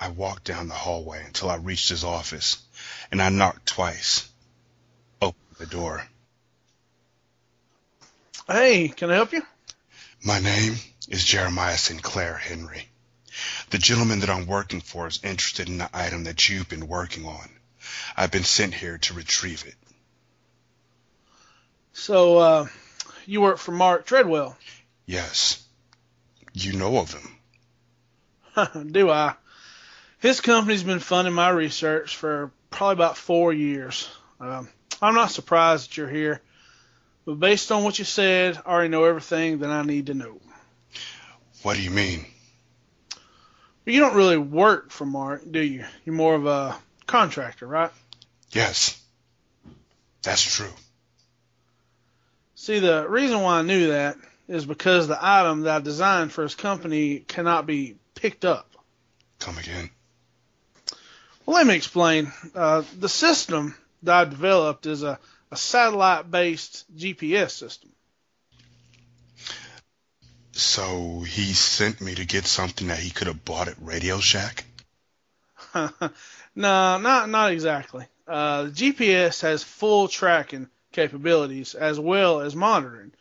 I 0.00 0.08
walked 0.08 0.44
down 0.44 0.68
the 0.68 0.74
hallway 0.74 1.24
until 1.24 1.50
I 1.50 1.56
reached 1.56 1.90
his 1.90 2.04
office, 2.04 2.58
and 3.10 3.22
I 3.22 3.28
knocked 3.28 3.66
twice. 3.66 4.28
Opened 5.20 5.56
the 5.58 5.66
door. 5.66 6.06
Hey, 8.46 8.88
can 8.88 9.10
I 9.10 9.14
help 9.14 9.32
you? 9.32 9.42
My 10.24 10.40
name 10.40 10.76
is 11.08 11.24
Jeremiah 11.24 11.78
Sinclair, 11.78 12.36
Henry. 12.36 12.88
The 13.72 13.78
gentleman 13.78 14.20
that 14.20 14.28
I'm 14.28 14.46
working 14.46 14.82
for 14.82 15.06
is 15.06 15.20
interested 15.24 15.66
in 15.66 15.78
the 15.78 15.88
item 15.94 16.24
that 16.24 16.46
you've 16.46 16.68
been 16.68 16.88
working 16.88 17.24
on. 17.24 17.48
I've 18.14 18.30
been 18.30 18.44
sent 18.44 18.74
here 18.74 18.98
to 18.98 19.14
retrieve 19.14 19.64
it. 19.66 19.76
So, 21.94 22.36
uh, 22.36 22.66
you 23.24 23.40
work 23.40 23.56
for 23.56 23.72
Mark 23.72 24.04
Treadwell? 24.04 24.58
Yes. 25.06 25.64
You 26.52 26.74
know 26.74 26.98
of 26.98 27.14
him. 27.14 28.88
Do 28.92 29.08
I? 29.08 29.36
His 30.18 30.42
company's 30.42 30.82
been 30.82 30.98
funding 30.98 31.32
my 31.32 31.48
research 31.48 32.14
for 32.14 32.52
probably 32.68 32.92
about 32.92 33.16
four 33.16 33.54
years. 33.54 34.06
Um, 34.38 34.68
I'm 35.00 35.14
not 35.14 35.30
surprised 35.30 35.88
that 35.88 35.96
you're 35.96 36.10
here, 36.10 36.42
but 37.24 37.40
based 37.40 37.72
on 37.72 37.84
what 37.84 37.98
you 37.98 38.04
said, 38.04 38.58
I 38.66 38.70
already 38.70 38.90
know 38.90 39.04
everything 39.04 39.60
that 39.60 39.70
I 39.70 39.80
need 39.80 40.08
to 40.08 40.14
know. 40.14 40.42
What 41.62 41.78
do 41.78 41.82
you 41.82 41.90
mean? 41.90 42.26
You 43.84 44.00
don't 44.00 44.14
really 44.14 44.38
work 44.38 44.90
for 44.90 45.04
Mark, 45.04 45.42
do 45.50 45.60
you? 45.60 45.84
You're 46.04 46.14
more 46.14 46.34
of 46.34 46.46
a 46.46 46.76
contractor, 47.06 47.66
right? 47.66 47.90
Yes. 48.52 49.00
That's 50.22 50.42
true. 50.42 50.72
See, 52.54 52.78
the 52.78 53.08
reason 53.08 53.40
why 53.40 53.58
I 53.58 53.62
knew 53.62 53.88
that 53.88 54.16
is 54.46 54.64
because 54.64 55.08
the 55.08 55.18
item 55.20 55.62
that 55.62 55.76
I 55.76 55.80
designed 55.80 56.32
for 56.32 56.42
his 56.42 56.54
company 56.54 57.18
cannot 57.18 57.66
be 57.66 57.96
picked 58.14 58.44
up. 58.44 58.70
Come 59.40 59.58
again. 59.58 59.90
Well, 61.44 61.56
let 61.56 61.66
me 61.66 61.74
explain. 61.74 62.32
Uh, 62.54 62.82
the 62.98 63.08
system 63.08 63.74
that 64.04 64.14
I 64.14 64.24
developed 64.24 64.86
is 64.86 65.02
a, 65.02 65.18
a 65.50 65.56
satellite 65.56 66.30
based 66.30 66.84
GPS 66.96 67.50
system. 67.50 67.90
So 70.52 71.20
he 71.20 71.52
sent 71.54 72.00
me 72.00 72.14
to 72.14 72.24
get 72.24 72.44
something 72.44 72.88
that 72.88 72.98
he 72.98 73.10
could 73.10 73.26
have 73.26 73.44
bought 73.44 73.68
at 73.68 73.76
Radio 73.80 74.18
Shack? 74.18 74.64
no, 75.74 75.90
not 76.54 77.28
not 77.28 77.52
exactly. 77.52 78.06
Uh, 78.26 78.64
the 78.64 78.70
GPS 78.70 79.40
has 79.42 79.62
full 79.62 80.08
tracking 80.08 80.68
capabilities 80.92 81.74
as 81.74 81.98
well 81.98 82.40
as 82.40 82.54
monitoring. 82.54 83.12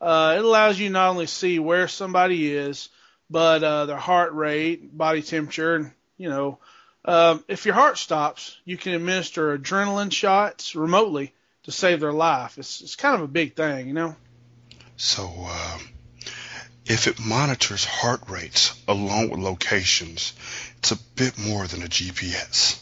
Uh, 0.00 0.34
it 0.36 0.44
allows 0.44 0.78
you 0.78 0.90
not 0.90 1.10
only 1.10 1.26
see 1.26 1.58
where 1.58 1.88
somebody 1.88 2.52
is, 2.52 2.88
but 3.30 3.62
uh, 3.62 3.86
their 3.86 3.96
heart 3.96 4.32
rate, 4.34 4.96
body 4.96 5.22
temperature, 5.22 5.76
and 5.76 5.92
you 6.18 6.28
know, 6.28 6.58
um, 7.04 7.44
if 7.48 7.64
your 7.66 7.74
heart 7.74 7.98
stops, 7.98 8.58
you 8.64 8.76
can 8.76 8.94
administer 8.94 9.56
adrenaline 9.56 10.12
shots 10.12 10.74
remotely 10.74 11.32
to 11.62 11.72
save 11.72 12.00
their 12.00 12.12
life. 12.12 12.58
It's 12.58 12.80
it's 12.80 12.96
kind 12.96 13.14
of 13.14 13.22
a 13.22 13.28
big 13.28 13.54
thing, 13.54 13.86
you 13.86 13.94
know. 13.94 14.16
So, 14.96 15.26
um, 15.26 15.80
if 16.86 17.06
it 17.06 17.18
monitors 17.18 17.84
heart 17.84 18.20
rates 18.28 18.80
along 18.86 19.30
with 19.30 19.40
locations, 19.40 20.34
it's 20.78 20.92
a 20.92 20.98
bit 21.16 21.38
more 21.38 21.66
than 21.66 21.82
a 21.82 21.86
GPS. 21.86 22.80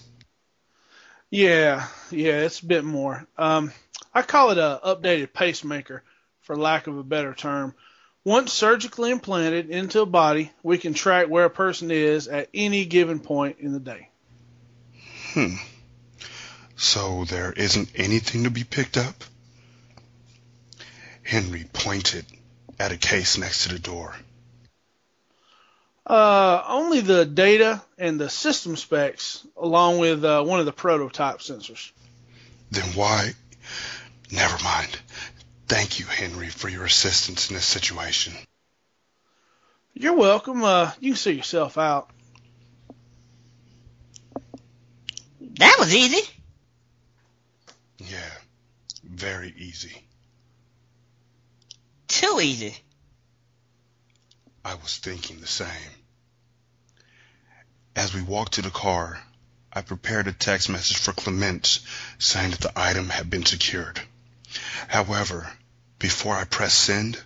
Yeah, 1.30 1.86
yeah, 2.10 2.40
it's 2.40 2.60
a 2.60 2.66
bit 2.66 2.84
more. 2.84 3.26
Um, 3.38 3.72
I 4.12 4.22
call 4.22 4.50
it 4.50 4.58
a 4.58 4.80
updated 4.84 5.32
pacemaker, 5.32 6.02
for 6.40 6.56
lack 6.56 6.86
of 6.86 6.98
a 6.98 7.04
better 7.04 7.32
term. 7.32 7.74
Once 8.24 8.52
surgically 8.52 9.10
implanted 9.10 9.70
into 9.70 10.00
a 10.00 10.06
body, 10.06 10.52
we 10.62 10.78
can 10.78 10.94
track 10.94 11.28
where 11.28 11.46
a 11.46 11.50
person 11.50 11.90
is 11.90 12.28
at 12.28 12.48
any 12.52 12.84
given 12.84 13.18
point 13.18 13.56
in 13.60 13.72
the 13.72 13.80
day. 13.80 14.08
Hmm. 15.32 15.54
So 16.76 17.24
there 17.24 17.52
isn't 17.52 17.90
anything 17.94 18.44
to 18.44 18.50
be 18.50 18.64
picked 18.64 18.96
up? 18.96 19.24
Henry 21.22 21.64
pointed 21.72 22.26
at 22.82 22.90
a 22.90 22.96
case 22.96 23.38
next 23.38 23.62
to 23.62 23.68
the 23.68 23.78
door. 23.78 24.12
Uh, 26.04 26.64
only 26.66 27.00
the 27.00 27.24
data 27.24 27.80
and 27.96 28.18
the 28.18 28.28
system 28.28 28.76
specs, 28.76 29.46
along 29.56 29.98
with 29.98 30.24
uh, 30.24 30.42
one 30.42 30.58
of 30.58 30.66
the 30.66 30.72
prototype 30.72 31.38
sensors. 31.38 31.92
Then 32.72 32.88
why? 32.96 33.34
Never 34.32 34.60
mind. 34.64 34.98
Thank 35.68 36.00
you, 36.00 36.06
Henry, 36.06 36.48
for 36.48 36.68
your 36.68 36.84
assistance 36.84 37.50
in 37.50 37.54
this 37.54 37.64
situation. 37.64 38.32
You're 39.94 40.16
welcome. 40.16 40.64
Uh, 40.64 40.90
you 40.98 41.12
can 41.12 41.16
see 41.16 41.32
yourself 41.32 41.78
out. 41.78 42.10
That 45.40 45.76
was 45.78 45.94
easy. 45.94 46.28
Yeah, 47.98 48.32
very 49.04 49.54
easy. 49.56 50.02
Too 52.12 52.40
easy. 52.42 52.76
I 54.62 54.74
was 54.74 54.98
thinking 54.98 55.40
the 55.40 55.46
same. 55.46 55.92
As 57.96 58.12
we 58.12 58.20
walked 58.20 58.52
to 58.52 58.62
the 58.62 58.70
car, 58.70 59.18
I 59.72 59.80
prepared 59.80 60.28
a 60.28 60.32
text 60.34 60.68
message 60.68 60.98
for 60.98 61.14
Clement 61.14 61.80
saying 62.18 62.50
that 62.50 62.60
the 62.60 62.78
item 62.78 63.08
had 63.08 63.30
been 63.30 63.46
secured. 63.46 63.98
However, 64.88 65.50
before 65.98 66.36
I 66.36 66.44
pressed 66.44 66.80
send, 66.80 67.18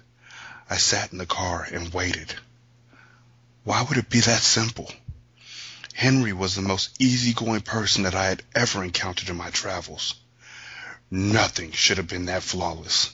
I 0.70 0.77
sat 0.77 1.11
in 1.11 1.18
the 1.18 1.27
car 1.27 1.64
and 1.64 1.92
waited. 1.92 2.33
Why 3.64 3.83
would 3.83 3.99
it 3.99 4.09
be 4.09 4.20
that 4.20 4.42
simple? 4.42 4.92
Henry 5.94 6.33
was 6.33 6.55
the 6.55 6.62
most 6.62 6.90
easygoing 7.01 7.62
person 7.62 8.05
that 8.05 8.14
I 8.14 8.27
had 8.27 8.44
ever 8.55 8.85
encountered 8.85 9.31
in 9.31 9.37
my 9.37 9.51
travels. 9.51 10.14
Nothing 11.11 11.72
should 11.72 11.96
have 11.96 12.07
been 12.07 12.27
that 12.27 12.44
flawless. 12.44 13.12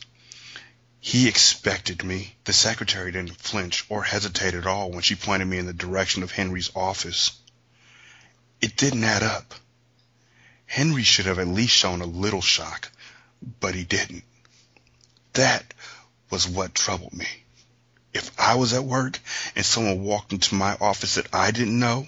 He 1.05 1.27
expected 1.27 2.05
me. 2.05 2.37
The 2.45 2.53
secretary 2.53 3.11
didn't 3.11 3.41
flinch 3.41 3.85
or 3.89 4.05
hesitate 4.05 4.55
at 4.55 4.69
all 4.69 4.93
when 4.93 5.03
she 5.03 5.17
pointed 5.17 5.47
me 5.47 5.59
in 5.59 5.67
the 5.67 5.73
direction 5.73 6.23
of 6.23 6.31
Henry's 6.31 6.71
office. 6.77 7.33
It 8.61 8.77
didn't 8.77 9.03
add 9.03 9.25
up. 9.25 9.53
Henry 10.65 11.03
should 11.03 11.27
have 11.27 11.41
at 11.41 11.49
least 11.49 11.75
shown 11.75 12.03
a 12.03 12.07
little 12.07 12.41
shock, 12.41 12.89
but 13.59 13.75
he 13.75 13.83
didn't. 13.83 14.23
That 15.33 15.75
was 16.31 16.47
what 16.47 16.73
troubled 16.73 17.15
me. 17.15 17.27
If 18.15 18.31
I 18.39 18.55
was 18.55 18.73
at 18.73 18.85
work 18.85 19.19
and 19.57 19.67
someone 19.67 20.05
walked 20.05 20.33
into 20.33 20.55
my 20.55 20.77
office 20.81 21.17
that 21.17 21.35
I 21.35 21.51
didn't 21.51 21.81
know, 21.81 22.07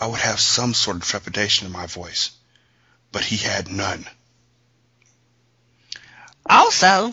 I 0.00 0.06
would 0.06 0.20
have 0.20 0.38
some 0.38 0.74
sort 0.74 0.98
of 0.98 1.02
trepidation 1.02 1.66
in 1.66 1.72
my 1.72 1.86
voice. 1.86 2.30
But 3.10 3.24
he 3.24 3.36
had 3.36 3.68
none. 3.68 4.06
Also, 6.48 7.12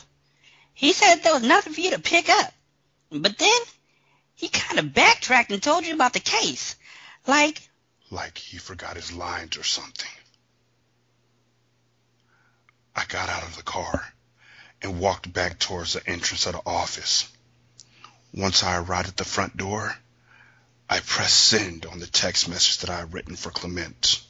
he 0.74 0.94
said 0.94 1.16
there 1.18 1.34
was 1.34 1.44
nothing 1.44 1.74
for 1.74 1.82
you 1.82 1.92
to 1.92 2.00
pick 2.00 2.30
up. 2.30 2.54
But 3.10 3.38
then 3.38 3.62
he 4.36 4.50
kind 4.50 4.80
of 4.80 4.94
backtracked 4.94 5.52
and 5.52 5.62
told 5.62 5.86
you 5.86 5.94
about 5.94 6.14
the 6.14 6.20
case. 6.20 6.76
Like, 7.28 7.62
Like 8.10 8.38
he 8.38 8.58
forgot 8.58 8.96
his 8.96 9.14
lines 9.14 9.58
or 9.58 9.64
something. 9.64 10.10
I 12.96 13.06
got 13.06 13.30
out 13.30 13.44
of 13.44 13.56
the 13.56 13.64
car 13.64 14.14
and 14.82 15.00
walked 15.00 15.32
back 15.32 15.60
towards 15.60 15.94
the 15.94 16.08
entrance 16.08 16.46
of 16.46 16.54
the 16.54 16.62
office. 16.66 17.28
Once 18.34 18.64
I 18.64 18.78
arrived 18.78 19.08
at 19.08 19.18
the 19.18 19.26
front 19.26 19.56
door, 19.58 19.96
I 20.90 21.00
pressed 21.00 21.40
send 21.40 21.86
on 21.86 22.00
the 22.00 22.08
text 22.08 22.50
message 22.50 22.80
that 22.80 22.90
I 22.90 22.98
had 23.00 23.14
written 23.14 23.36
for 23.36 23.50
Clement. 23.52 24.22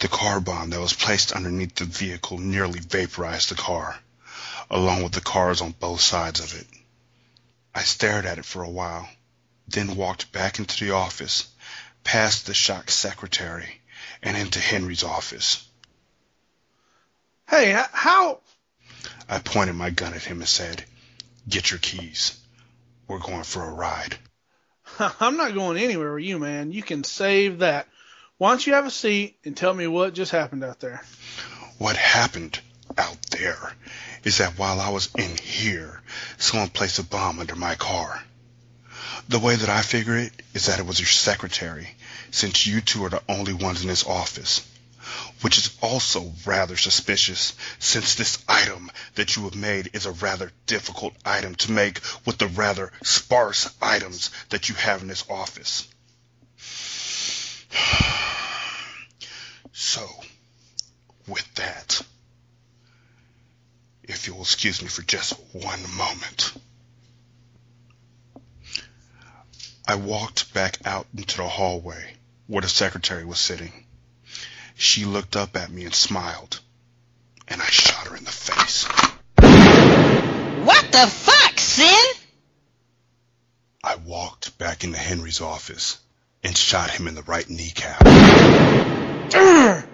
The 0.00 0.08
car 0.08 0.40
bomb 0.40 0.70
that 0.70 0.80
was 0.80 0.92
placed 0.92 1.32
underneath 1.32 1.74
the 1.74 1.84
vehicle 1.84 2.38
nearly 2.38 2.78
vaporized 2.78 3.48
the 3.48 3.56
car, 3.56 3.98
along 4.70 5.02
with 5.02 5.12
the 5.12 5.20
cars 5.20 5.60
on 5.60 5.72
both 5.72 6.00
sides 6.00 6.38
of 6.38 6.54
it. 6.54 6.68
I 7.74 7.82
stared 7.82 8.24
at 8.24 8.38
it 8.38 8.44
for 8.44 8.62
a 8.62 8.70
while, 8.70 9.08
then 9.66 9.96
walked 9.96 10.30
back 10.30 10.60
into 10.60 10.84
the 10.84 10.92
office, 10.92 11.48
past 12.04 12.46
the 12.46 12.54
shocked 12.54 12.90
secretary, 12.90 13.80
and 14.22 14.36
into 14.36 14.60
Henry's 14.60 15.02
office. 15.02 15.66
Hey, 17.48 17.72
how? 17.92 18.40
I 19.28 19.40
pointed 19.40 19.74
my 19.74 19.90
gun 19.90 20.14
at 20.14 20.22
him 20.22 20.38
and 20.38 20.48
said, 20.48 20.84
Get 21.48 21.70
your 21.70 21.80
keys. 21.80 22.38
We're 23.08 23.18
going 23.18 23.42
for 23.42 23.64
a 23.64 23.72
ride. 23.72 24.16
I'm 24.98 25.36
not 25.36 25.54
going 25.54 25.76
anywhere 25.76 26.14
with 26.14 26.24
you, 26.24 26.38
man. 26.38 26.70
You 26.70 26.84
can 26.84 27.02
save 27.02 27.58
that. 27.60 27.88
Why 28.38 28.50
don't 28.50 28.64
you 28.64 28.74
have 28.74 28.86
a 28.86 28.90
seat 28.92 29.36
and 29.44 29.56
tell 29.56 29.74
me 29.74 29.88
what 29.88 30.14
just 30.14 30.30
happened 30.30 30.62
out 30.62 30.78
there? 30.78 31.02
What 31.78 31.96
happened 31.96 32.60
out 32.96 33.20
there 33.32 33.72
is 34.22 34.38
that 34.38 34.56
while 34.56 34.80
I 34.80 34.90
was 34.90 35.08
in 35.18 35.36
here, 35.36 36.00
someone 36.36 36.68
placed 36.68 37.00
a 37.00 37.02
bomb 37.02 37.40
under 37.40 37.56
my 37.56 37.74
car. 37.74 38.22
The 39.28 39.40
way 39.40 39.56
that 39.56 39.68
I 39.68 39.82
figure 39.82 40.16
it 40.16 40.32
is 40.54 40.66
that 40.66 40.78
it 40.78 40.86
was 40.86 41.00
your 41.00 41.08
secretary, 41.08 41.88
since 42.30 42.64
you 42.64 42.80
two 42.80 43.04
are 43.06 43.10
the 43.10 43.24
only 43.28 43.54
ones 43.54 43.82
in 43.82 43.88
this 43.88 44.06
office. 44.06 44.64
Which 45.40 45.58
is 45.58 45.76
also 45.82 46.32
rather 46.46 46.76
suspicious, 46.76 47.54
since 47.80 48.14
this 48.14 48.38
item 48.48 48.92
that 49.16 49.34
you 49.34 49.44
have 49.44 49.56
made 49.56 49.90
is 49.94 50.06
a 50.06 50.12
rather 50.12 50.52
difficult 50.66 51.14
item 51.24 51.56
to 51.56 51.72
make 51.72 52.00
with 52.24 52.38
the 52.38 52.46
rather 52.46 52.92
sparse 53.02 53.68
items 53.82 54.30
that 54.50 54.68
you 54.68 54.76
have 54.76 55.02
in 55.02 55.08
this 55.08 55.24
office. 55.28 55.88
So, 59.80 60.10
with 61.28 61.54
that, 61.54 62.02
if 64.02 64.26
you'll 64.26 64.40
excuse 64.40 64.82
me 64.82 64.88
for 64.88 65.02
just 65.02 65.34
one 65.52 65.78
moment. 65.96 66.52
I 69.86 69.94
walked 69.94 70.52
back 70.52 70.78
out 70.84 71.06
into 71.16 71.36
the 71.36 71.46
hallway 71.46 72.12
where 72.48 72.62
the 72.62 72.68
secretary 72.68 73.24
was 73.24 73.38
sitting. 73.38 73.72
She 74.74 75.04
looked 75.04 75.36
up 75.36 75.56
at 75.56 75.70
me 75.70 75.84
and 75.84 75.94
smiled, 75.94 76.58
and 77.46 77.62
I 77.62 77.66
shot 77.66 78.08
her 78.08 78.16
in 78.16 78.24
the 78.24 78.32
face. 78.32 78.82
What 80.66 80.90
the 80.90 81.06
fuck, 81.06 81.56
Sin? 81.60 82.04
I 83.84 83.94
walked 83.94 84.58
back 84.58 84.82
into 84.82 84.98
Henry's 84.98 85.40
office 85.40 85.98
and 86.42 86.56
shot 86.56 86.90
him 86.90 87.06
in 87.06 87.14
the 87.14 87.22
right 87.22 87.48
kneecap. 87.48 88.97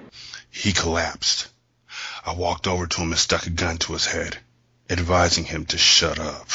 he 0.50 0.72
collapsed. 0.72 1.48
I 2.24 2.32
walked 2.34 2.66
over 2.66 2.86
to 2.86 3.00
him 3.00 3.10
and 3.12 3.18
stuck 3.18 3.46
a 3.46 3.50
gun 3.50 3.78
to 3.78 3.92
his 3.92 4.06
head, 4.06 4.38
advising 4.88 5.44
him 5.44 5.66
to 5.66 5.78
shut 5.78 6.18
up. 6.18 6.48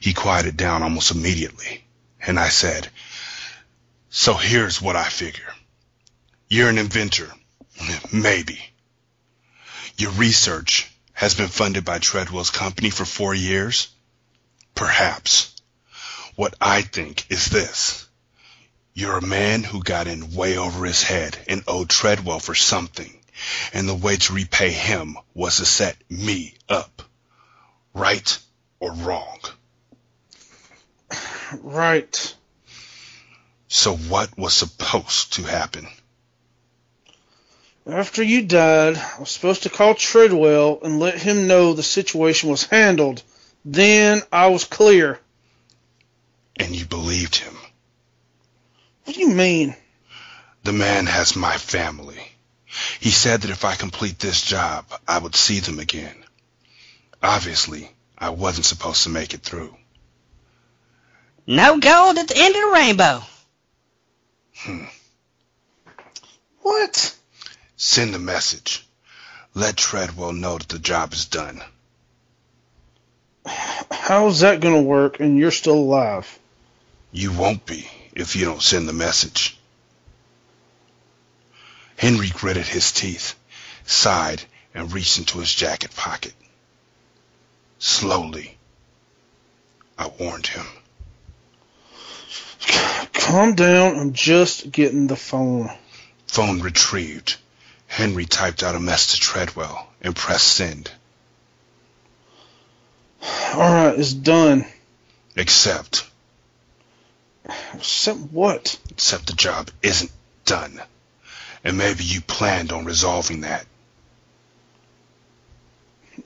He 0.00 0.12
quieted 0.14 0.56
down 0.56 0.82
almost 0.82 1.10
immediately, 1.12 1.84
and 2.20 2.38
I 2.38 2.48
said, 2.48 2.88
So 4.08 4.34
here's 4.34 4.82
what 4.82 4.96
I 4.96 5.08
figure. 5.08 5.54
You're 6.48 6.68
an 6.68 6.78
inventor. 6.78 7.32
Maybe. 8.12 8.60
Your 9.96 10.10
research 10.12 10.90
has 11.12 11.34
been 11.34 11.48
funded 11.48 11.84
by 11.84 11.98
Treadwell's 11.98 12.50
company 12.50 12.90
for 12.90 13.04
four 13.04 13.34
years? 13.34 13.88
Perhaps. 14.74 15.54
What 16.34 16.54
I 16.60 16.82
think 16.82 17.30
is 17.30 17.46
this. 17.46 18.06
You're 19.00 19.16
a 19.16 19.26
man 19.26 19.62
who 19.62 19.82
got 19.82 20.08
in 20.08 20.34
way 20.34 20.58
over 20.58 20.84
his 20.84 21.02
head 21.02 21.38
and 21.48 21.64
owed 21.66 21.88
Treadwell 21.88 22.38
for 22.38 22.54
something 22.54 23.18
and 23.72 23.88
the 23.88 23.94
way 23.94 24.16
to 24.18 24.34
repay 24.34 24.68
him 24.68 25.16
was 25.32 25.56
to 25.56 25.64
set 25.64 25.96
me 26.10 26.52
up. 26.68 27.02
Right 27.94 28.38
or 28.78 28.92
wrong? 28.92 29.38
Right. 31.62 32.34
So 33.68 33.96
what 33.96 34.36
was 34.36 34.52
supposed 34.52 35.32
to 35.32 35.44
happen? 35.44 35.88
After 37.86 38.22
you 38.22 38.42
died, 38.42 38.98
I 38.98 39.20
was 39.20 39.30
supposed 39.30 39.62
to 39.62 39.70
call 39.70 39.94
Treadwell 39.94 40.78
and 40.82 41.00
let 41.00 41.16
him 41.16 41.46
know 41.46 41.72
the 41.72 41.82
situation 41.82 42.50
was 42.50 42.64
handled. 42.64 43.22
Then 43.64 44.20
I 44.30 44.48
was 44.48 44.64
clear. 44.64 45.18
And 46.58 46.76
you 46.76 46.84
believed 46.84 47.36
him? 47.36 47.56
What 49.10 49.16
do 49.16 49.22
you 49.22 49.30
mean? 49.30 49.74
The 50.62 50.72
man 50.72 51.06
has 51.06 51.34
my 51.34 51.56
family. 51.56 52.22
He 53.00 53.10
said 53.10 53.40
that 53.40 53.50
if 53.50 53.64
I 53.64 53.74
complete 53.74 54.20
this 54.20 54.40
job, 54.40 54.84
I 55.08 55.18
would 55.18 55.34
see 55.34 55.58
them 55.58 55.80
again. 55.80 56.14
Obviously, 57.20 57.90
I 58.16 58.30
wasn't 58.30 58.66
supposed 58.66 59.02
to 59.02 59.08
make 59.08 59.34
it 59.34 59.42
through. 59.42 59.74
No 61.44 61.80
gold 61.80 62.18
at 62.18 62.28
the 62.28 62.36
end 62.36 62.54
of 62.54 62.62
the 62.62 62.72
rainbow. 62.72 63.22
Hmm. 64.58 64.84
What? 66.60 67.16
Send 67.76 68.14
a 68.14 68.20
message. 68.20 68.86
Let 69.54 69.76
Treadwell 69.76 70.34
know 70.34 70.56
that 70.56 70.68
the 70.68 70.78
job 70.78 71.14
is 71.14 71.24
done. 71.24 71.60
How's 73.90 74.38
that 74.38 74.60
going 74.60 74.76
to 74.76 74.88
work 74.88 75.18
and 75.18 75.36
you're 75.36 75.50
still 75.50 75.78
alive? 75.78 76.38
You 77.10 77.32
won't 77.32 77.66
be 77.66 77.90
if 78.20 78.36
you 78.36 78.44
don't 78.44 78.62
send 78.62 78.88
the 78.88 78.92
message. 78.92 79.58
Henry 81.96 82.28
gritted 82.28 82.66
his 82.66 82.92
teeth, 82.92 83.34
sighed, 83.84 84.42
and 84.74 84.92
reached 84.92 85.18
into 85.18 85.38
his 85.38 85.54
jacket 85.54 85.94
pocket. 85.94 86.32
Slowly, 87.78 88.56
I 89.98 90.08
warned 90.18 90.46
him. 90.46 90.66
Calm 93.12 93.54
down. 93.54 93.98
I'm 93.98 94.12
just 94.12 94.70
getting 94.70 95.06
the 95.06 95.16
phone. 95.16 95.70
Phone 96.26 96.60
retrieved. 96.60 97.36
Henry 97.86 98.26
typed 98.26 98.62
out 98.62 98.74
a 98.74 98.80
message 98.80 99.20
to 99.20 99.26
Treadwell 99.26 99.88
and 100.00 100.14
pressed 100.14 100.48
send. 100.48 100.90
Alright, 103.54 103.98
it's 103.98 104.12
done. 104.12 104.64
Except. 105.36 106.09
Except 107.74 108.18
what? 108.18 108.78
Except 108.90 109.26
the 109.26 109.32
job 109.32 109.70
isn't 109.82 110.10
done. 110.44 110.80
And 111.64 111.76
maybe 111.76 112.04
you 112.04 112.20
planned 112.20 112.72
on 112.72 112.84
resolving 112.84 113.42
that. 113.42 113.66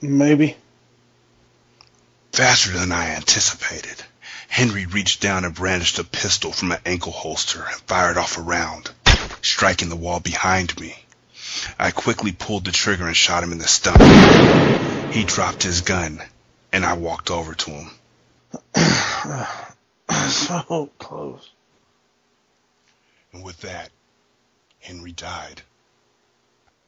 Maybe. 0.01 0.57
Faster 2.33 2.73
than 2.73 2.93
I 2.93 3.15
anticipated, 3.15 4.03
Henry 4.49 4.87
reached 4.87 5.21
down 5.21 5.45
and 5.45 5.55
brandished 5.55 5.99
a 5.99 6.05
pistol 6.05 6.53
from 6.53 6.73
an 6.73 6.81
ankle 6.85 7.13
holster 7.13 7.65
and 7.65 7.81
fired 7.83 8.17
off 8.17 8.39
a 8.39 8.41
round, 8.41 8.91
striking 9.43 9.89
the 9.89 9.97
wall 9.97 10.21
behind 10.21 10.79
me. 10.81 10.97
I 11.79 11.91
quickly 11.93 12.33
pulled 12.33 12.65
the 12.65 12.73
trigger 12.73 13.07
and 13.07 13.17
shot 13.17 13.43
him 13.43 13.53
in 13.53 13.59
the 13.59 13.69
stomach. 13.69 15.13
He 15.13 15.25
dropped 15.25 15.63
his 15.63 15.83
gun, 15.83 16.21
and 16.73 16.85
I 16.85 16.95
walked 16.95 17.31
over 17.31 17.55
to 17.55 17.71
him. 17.71 17.91
so 20.29 20.91
close. 20.99 21.51
And 23.33 23.43
with 23.43 23.61
that, 23.63 23.91
Henry 24.81 25.13
died. 25.13 25.63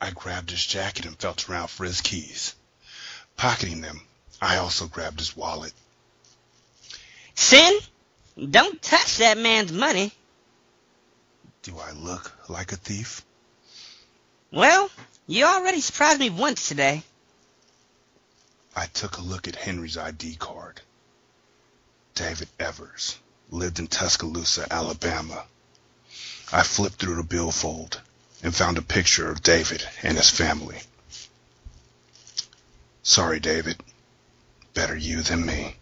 I 0.01 0.11
grabbed 0.11 0.51
his 0.51 0.65
jacket 0.65 1.07
and 1.07 1.19
felt 1.19 1.49
around 1.49 1.69
for 1.69 1.85
his 1.85 2.01
keys. 2.01 2.55
Pocketing 3.37 3.81
them, 3.81 4.03
I 4.41 4.59
also 4.59 4.87
grabbed 4.87 5.19
his 5.19 5.37
wallet. 5.37 5.73
Sin, 7.35 7.79
don't 8.51 8.81
touch 8.81 9.19
that 9.19 9.39
man's 9.39 9.73
money. 9.73 10.13
Do 11.63 11.79
I 11.79 11.93
look 11.93 12.33
like 12.49 12.73
a 12.73 12.77
thief? 12.77 13.25
Well, 14.53 14.91
you 15.27 15.45
already 15.45 15.81
surprised 15.81 16.21
me 16.21 16.31
once 16.31 16.69
today. 16.69 17.03
I 18.75 18.87
took 18.87 19.17
a 19.17 19.23
look 19.23 19.49
at 19.49 19.57
Henry's 19.57 19.97
ID 19.97 20.37
card. 20.37 20.81
David 22.17 22.49
Evers 22.59 23.19
lived 23.51 23.79
in 23.79 23.89
Tuscaloosa, 23.89 24.67
Alabama. 24.71 25.45
I 26.51 26.63
flipped 26.63 26.99
through 26.99 27.17
the 27.17 27.23
billfold 27.23 28.01
and 28.43 28.57
found 28.57 28.79
a 28.79 28.83
picture 28.83 29.31
of 29.31 29.43
David 29.43 29.87
and 30.03 30.17
his 30.17 30.31
family. 30.31 30.81
Sorry, 33.03 33.39
David. 33.39 33.83
Better 34.73 34.97
you 34.97 35.21
than 35.21 35.45
me. 35.45 35.77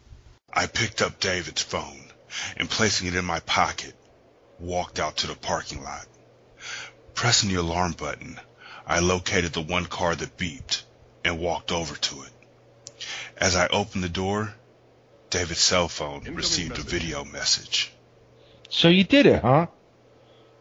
I 0.52 0.66
picked 0.66 1.02
up 1.02 1.20
David's 1.20 1.62
phone 1.62 2.12
and 2.56 2.68
placing 2.68 3.06
it 3.06 3.14
in 3.14 3.24
my 3.24 3.38
pocket, 3.38 3.94
walked 4.58 4.98
out 4.98 5.18
to 5.18 5.28
the 5.28 5.36
parking 5.36 5.84
lot. 5.84 6.08
Pressing 7.14 7.48
the 7.48 7.60
alarm 7.60 7.92
button, 7.92 8.40
I 8.84 8.98
located 8.98 9.52
the 9.52 9.62
one 9.62 9.86
car 9.86 10.16
that 10.16 10.36
beeped 10.36 10.82
and 11.24 11.38
walked 11.38 11.70
over 11.70 11.94
to 11.94 12.24
it. 12.24 12.32
As 13.36 13.54
I 13.54 13.68
opened 13.68 14.02
the 14.02 14.08
door, 14.08 14.56
David's 15.34 15.58
cell 15.58 15.88
phone 15.88 16.22
received 16.32 16.78
a 16.78 16.82
video 16.82 17.24
message. 17.24 17.92
So 18.68 18.86
you 18.86 19.02
did 19.02 19.26
it, 19.26 19.42
huh? 19.42 19.66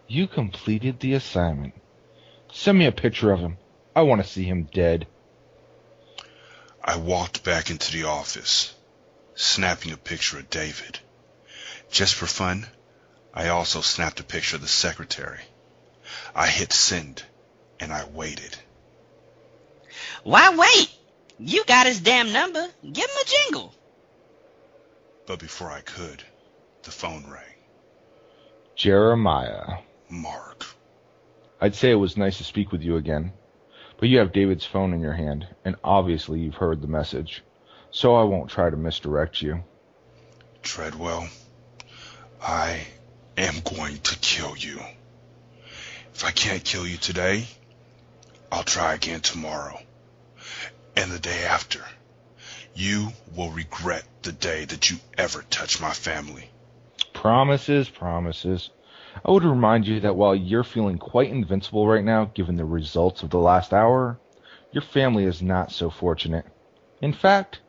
You 0.08 0.26
completed 0.26 1.00
the 1.00 1.14
assignment. 1.14 1.76
Send 2.52 2.80
me 2.80 2.88
a 2.88 2.92
picture 2.92 3.32
of 3.32 3.40
him. 3.40 3.60
I 3.96 4.02
want 4.02 4.24
to 4.24 4.28
see 4.28 4.46
him 4.46 4.64
dead. 4.64 5.06
I 6.84 6.98
walked 6.98 7.44
back 7.44 7.70
into 7.70 7.92
the 7.92 8.06
office, 8.06 8.74
snapping 9.36 9.92
a 9.92 9.98
picture 9.98 10.40
of 10.40 10.50
David. 10.50 10.98
Just 11.92 12.16
for 12.16 12.26
fun, 12.26 12.66
I 13.32 13.50
also 13.50 13.82
snapped 13.82 14.22
a 14.22 14.24
picture 14.24 14.56
of 14.56 14.64
the 14.64 14.68
secretary. 14.68 15.42
I 16.34 16.48
hit 16.48 16.74
send, 16.74 17.22
and 17.80 17.94
I 17.94 18.06
waited. 18.06 18.58
Why 20.24 20.56
wait? 20.56 20.90
You 21.38 21.64
got 21.66 21.86
his 21.86 22.00
damn 22.00 22.34
number. 22.34 22.68
Give 22.82 23.06
him 23.06 23.18
a 23.22 23.30
jingle. 23.30 23.76
But 25.26 25.40
before 25.40 25.72
I 25.72 25.82
could, 25.82 26.24
the 26.84 26.92
phone 26.92 27.26
rang. 27.30 27.44
Jeremiah. 28.76 29.80
Mark. 30.10 30.66
I'd 31.62 31.76
say 31.76 31.92
it 31.92 31.96
was 31.96 32.18
nice 32.18 32.38
to 32.40 32.44
speak 32.44 32.72
with 32.72 32.82
you 32.82 32.98
again, 32.98 33.32
but 33.98 34.10
you 34.10 34.18
have 34.18 34.34
David's 34.34 34.66
phone 34.66 34.94
in 34.94 35.00
your 35.00 35.14
hand, 35.14 35.48
and 35.64 35.76
obviously 35.84 36.40
you've 36.42 36.56
heard 36.56 36.82
the 36.82 36.88
message, 36.88 37.42
so 37.90 38.16
I 38.16 38.24
won't 38.24 38.50
try 38.50 38.70
to 38.70 38.76
misdirect 38.76 39.42
you. 39.42 39.64
Treadwell, 40.62 41.30
I 42.42 42.86
am 43.38 43.56
going 43.64 43.98
to 44.00 44.20
kill 44.20 44.58
you. 44.58 44.80
If 46.14 46.26
I 46.26 46.32
can't 46.32 46.64
kill 46.64 46.86
you 46.86 46.98
today, 46.98 47.48
I'll 48.52 48.64
try 48.64 48.94
again 48.94 49.22
tomorrow. 49.22 49.80
And 50.96 51.12
the 51.12 51.20
day 51.20 51.46
after. 51.46 51.84
You 52.76 53.10
will 53.36 53.52
regret 53.52 54.04
the 54.24 54.32
day 54.32 54.66
that 54.66 54.90
you 54.90 54.98
ever 55.18 55.44
touch 55.50 55.80
my 55.80 55.92
family. 55.92 56.50
Promises, 57.14 57.88
promises. 57.88 58.70
I 59.24 59.32
would 59.32 59.44
remind 59.44 59.88
you 59.88 60.00
that 60.02 60.16
while 60.16 60.36
you're 60.36 60.64
feeling 60.64 60.98
quite 60.98 61.30
invincible 61.30 61.88
right 61.88 62.04
now, 62.04 62.26
given 62.26 62.56
the 62.56 62.66
results 62.66 63.22
of 63.22 63.30
the 63.30 63.38
last 63.38 63.74
hour, 63.74 64.20
your 64.72 64.82
family 64.82 65.26
is 65.26 65.42
not 65.42 65.72
so 65.72 65.92
fortunate. 65.92 66.46
In 67.02 67.14
fact, 67.14 67.60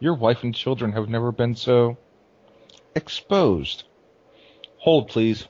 your 0.00 0.14
wife 0.14 0.42
and 0.42 0.54
children 0.54 0.92
have 0.92 1.08
never 1.08 1.30
been 1.30 1.54
so 1.54 1.98
exposed. 2.94 3.84
Hold, 4.78 5.08
please. 5.08 5.46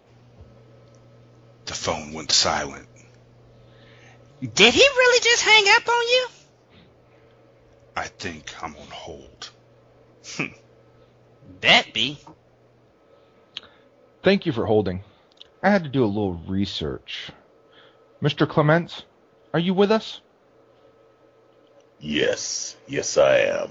The 1.67 1.75
phone 1.75 2.13
went 2.13 2.33
silent. 2.33 2.89
Did 4.41 4.75
he 4.75 4.81
really 4.81 5.21
just 5.21 5.43
hang 5.43 5.65
up 5.69 5.89
on 5.89 6.09
you? 6.09 6.27
I 7.97 8.07
think 8.07 8.55
I'm 8.63 8.75
on 8.77 8.89
hold. 8.89 9.51
Bet 11.61 11.93
be. 11.93 12.19
Thank 14.23 14.47
you 14.47 14.53
for 14.53 14.67
holding. 14.67 15.03
I 15.63 15.71
had 15.71 15.85
to 15.85 15.91
do 15.91 16.05
a 16.05 16.07
little 16.07 16.35
research. 16.47 17.31
Mr. 18.23 18.49
Clements, 18.49 19.05
are 19.53 19.61
you 19.61 19.75
with 19.75 19.91
us? 19.91 20.21
Yes, 22.01 22.77
yes 22.87 23.17
I 23.17 23.39
am. 23.39 23.71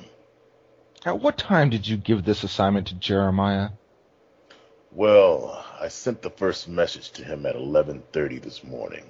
At 1.05 1.19
what 1.19 1.37
time 1.37 1.69
did 1.69 1.87
you 1.87 1.97
give 1.97 2.23
this 2.23 2.43
assignment 2.43 2.87
to 2.87 2.95
Jeremiah? 2.95 3.69
Well, 4.91 5.65
I 5.79 5.87
sent 5.89 6.21
the 6.21 6.29
first 6.29 6.67
message 6.67 7.11
to 7.13 7.23
him 7.23 7.45
at 7.45 7.55
11:30 7.55 8.41
this 8.41 8.63
morning. 8.63 9.03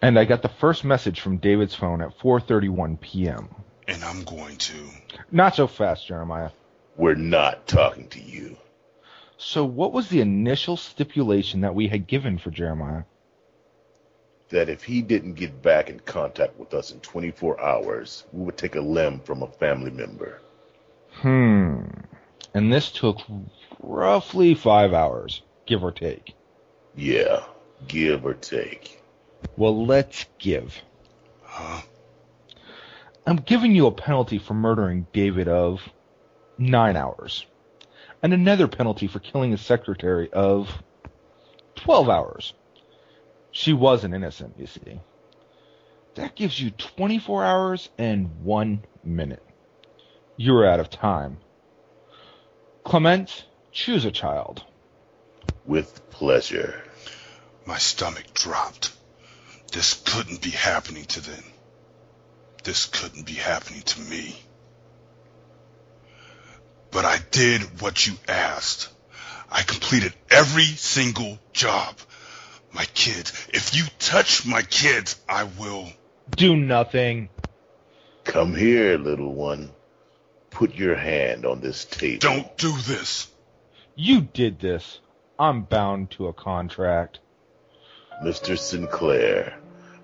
And 0.00 0.18
I 0.18 0.24
got 0.26 0.42
the 0.42 0.48
first 0.48 0.84
message 0.84 1.20
from 1.20 1.38
David's 1.38 1.74
phone 1.74 2.02
at 2.02 2.18
4:31 2.18 3.00
p.m. 3.00 3.48
And 3.94 4.02
I'm 4.02 4.24
going 4.24 4.56
to. 4.56 4.90
Not 5.30 5.54
so 5.54 5.68
fast, 5.68 6.08
Jeremiah. 6.08 6.50
We're 6.96 7.14
not 7.14 7.68
talking 7.68 8.08
to 8.08 8.20
you. 8.20 8.56
So 9.36 9.64
what 9.64 9.92
was 9.92 10.08
the 10.08 10.20
initial 10.20 10.76
stipulation 10.76 11.60
that 11.60 11.76
we 11.76 11.86
had 11.86 12.08
given 12.08 12.38
for 12.38 12.50
Jeremiah? 12.50 13.04
That 14.48 14.68
if 14.68 14.82
he 14.82 15.00
didn't 15.00 15.34
get 15.34 15.62
back 15.62 15.90
in 15.90 16.00
contact 16.00 16.58
with 16.58 16.74
us 16.74 16.90
in 16.90 16.98
24 17.00 17.60
hours, 17.60 18.24
we 18.32 18.44
would 18.44 18.56
take 18.56 18.74
a 18.74 18.80
limb 18.80 19.20
from 19.20 19.44
a 19.44 19.46
family 19.46 19.92
member. 19.92 20.40
Hmm. 21.12 21.84
And 22.52 22.72
this 22.72 22.90
took 22.90 23.20
roughly 23.78 24.54
five 24.54 24.92
hours, 24.92 25.42
give 25.66 25.84
or 25.84 25.92
take. 25.92 26.34
Yeah, 26.96 27.44
give 27.86 28.26
or 28.26 28.34
take. 28.34 29.00
Well, 29.56 29.86
let's 29.86 30.26
give. 30.40 30.82
Huh? 31.44 31.82
I'm 33.26 33.36
giving 33.36 33.74
you 33.74 33.86
a 33.86 33.92
penalty 33.92 34.38
for 34.38 34.52
murdering 34.52 35.06
David 35.12 35.48
of 35.48 35.80
nine 36.58 36.96
hours, 36.96 37.46
and 38.22 38.34
another 38.34 38.68
penalty 38.68 39.06
for 39.06 39.18
killing 39.18 39.50
his 39.50 39.62
secretary 39.62 40.30
of 40.30 40.82
12 41.76 42.08
hours. 42.10 42.52
She 43.50 43.72
wasn't 43.72 44.14
innocent, 44.14 44.56
you 44.58 44.66
see. 44.66 45.00
That 46.16 46.36
gives 46.36 46.60
you 46.60 46.70
24 46.70 47.44
hours 47.44 47.88
and 47.96 48.44
one 48.44 48.84
minute. 49.02 49.42
You're 50.36 50.68
out 50.68 50.80
of 50.80 50.90
time. 50.90 51.38
Clement, 52.84 53.46
choose 53.72 54.04
a 54.04 54.10
child. 54.10 54.62
With 55.64 56.10
pleasure. 56.10 56.82
My 57.64 57.78
stomach 57.78 58.34
dropped. 58.34 58.92
This 59.72 59.94
couldn't 59.94 60.42
be 60.42 60.50
happening 60.50 61.04
to 61.06 61.20
them. 61.20 61.53
This 62.64 62.86
couldn't 62.86 63.26
be 63.26 63.34
happening 63.34 63.82
to 63.82 64.00
me. 64.00 64.36
But 66.90 67.04
I 67.04 67.18
did 67.30 67.82
what 67.82 68.06
you 68.06 68.14
asked. 68.26 68.88
I 69.50 69.62
completed 69.62 70.14
every 70.30 70.64
single 70.64 71.38
job. 71.52 71.96
My 72.72 72.86
kids, 72.86 73.48
if 73.52 73.76
you 73.76 73.84
touch 73.98 74.46
my 74.46 74.62
kids, 74.62 75.20
I 75.28 75.44
will. 75.44 75.88
Do 76.34 76.56
nothing. 76.56 77.28
Come 78.24 78.54
here, 78.54 78.96
little 78.96 79.34
one. 79.34 79.70
Put 80.50 80.74
your 80.74 80.96
hand 80.96 81.44
on 81.44 81.60
this 81.60 81.84
table. 81.84 82.20
Don't 82.20 82.56
do 82.56 82.72
this. 82.72 83.28
You 83.94 84.22
did 84.22 84.58
this. 84.58 85.00
I'm 85.38 85.62
bound 85.62 86.12
to 86.12 86.28
a 86.28 86.32
contract. 86.32 87.18
Mr. 88.22 88.58
Sinclair, 88.58 89.58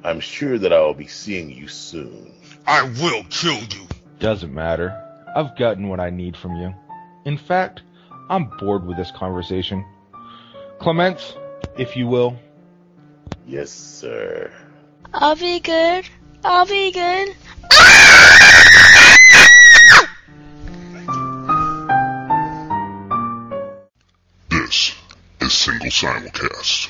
I'm 0.04 0.20
sure 0.20 0.58
that 0.58 0.72
I 0.72 0.80
will 0.80 0.94
be 0.94 1.06
seeing 1.06 1.50
you 1.50 1.68
soon. 1.68 2.39
I 2.66 2.82
will 2.82 3.24
kill 3.24 3.58
you. 3.58 3.86
Doesn't 4.18 4.52
matter. 4.52 4.94
I've 5.34 5.56
gotten 5.56 5.88
what 5.88 6.00
I 6.00 6.10
need 6.10 6.36
from 6.36 6.56
you. 6.56 6.74
In 7.24 7.38
fact, 7.38 7.82
I'm 8.28 8.50
bored 8.58 8.86
with 8.86 8.96
this 8.96 9.10
conversation. 9.10 9.84
Clements, 10.78 11.34
if 11.78 11.96
you 11.96 12.06
will. 12.06 12.38
Yes, 13.46 13.70
sir. 13.70 14.52
I'll 15.12 15.36
be 15.36 15.60
good. 15.60 16.08
I'll 16.44 16.66
be 16.66 16.92
good. 16.92 17.36
This 24.50 24.94
is 25.40 25.52
Single 25.52 25.90
Simulcast. 25.90 26.88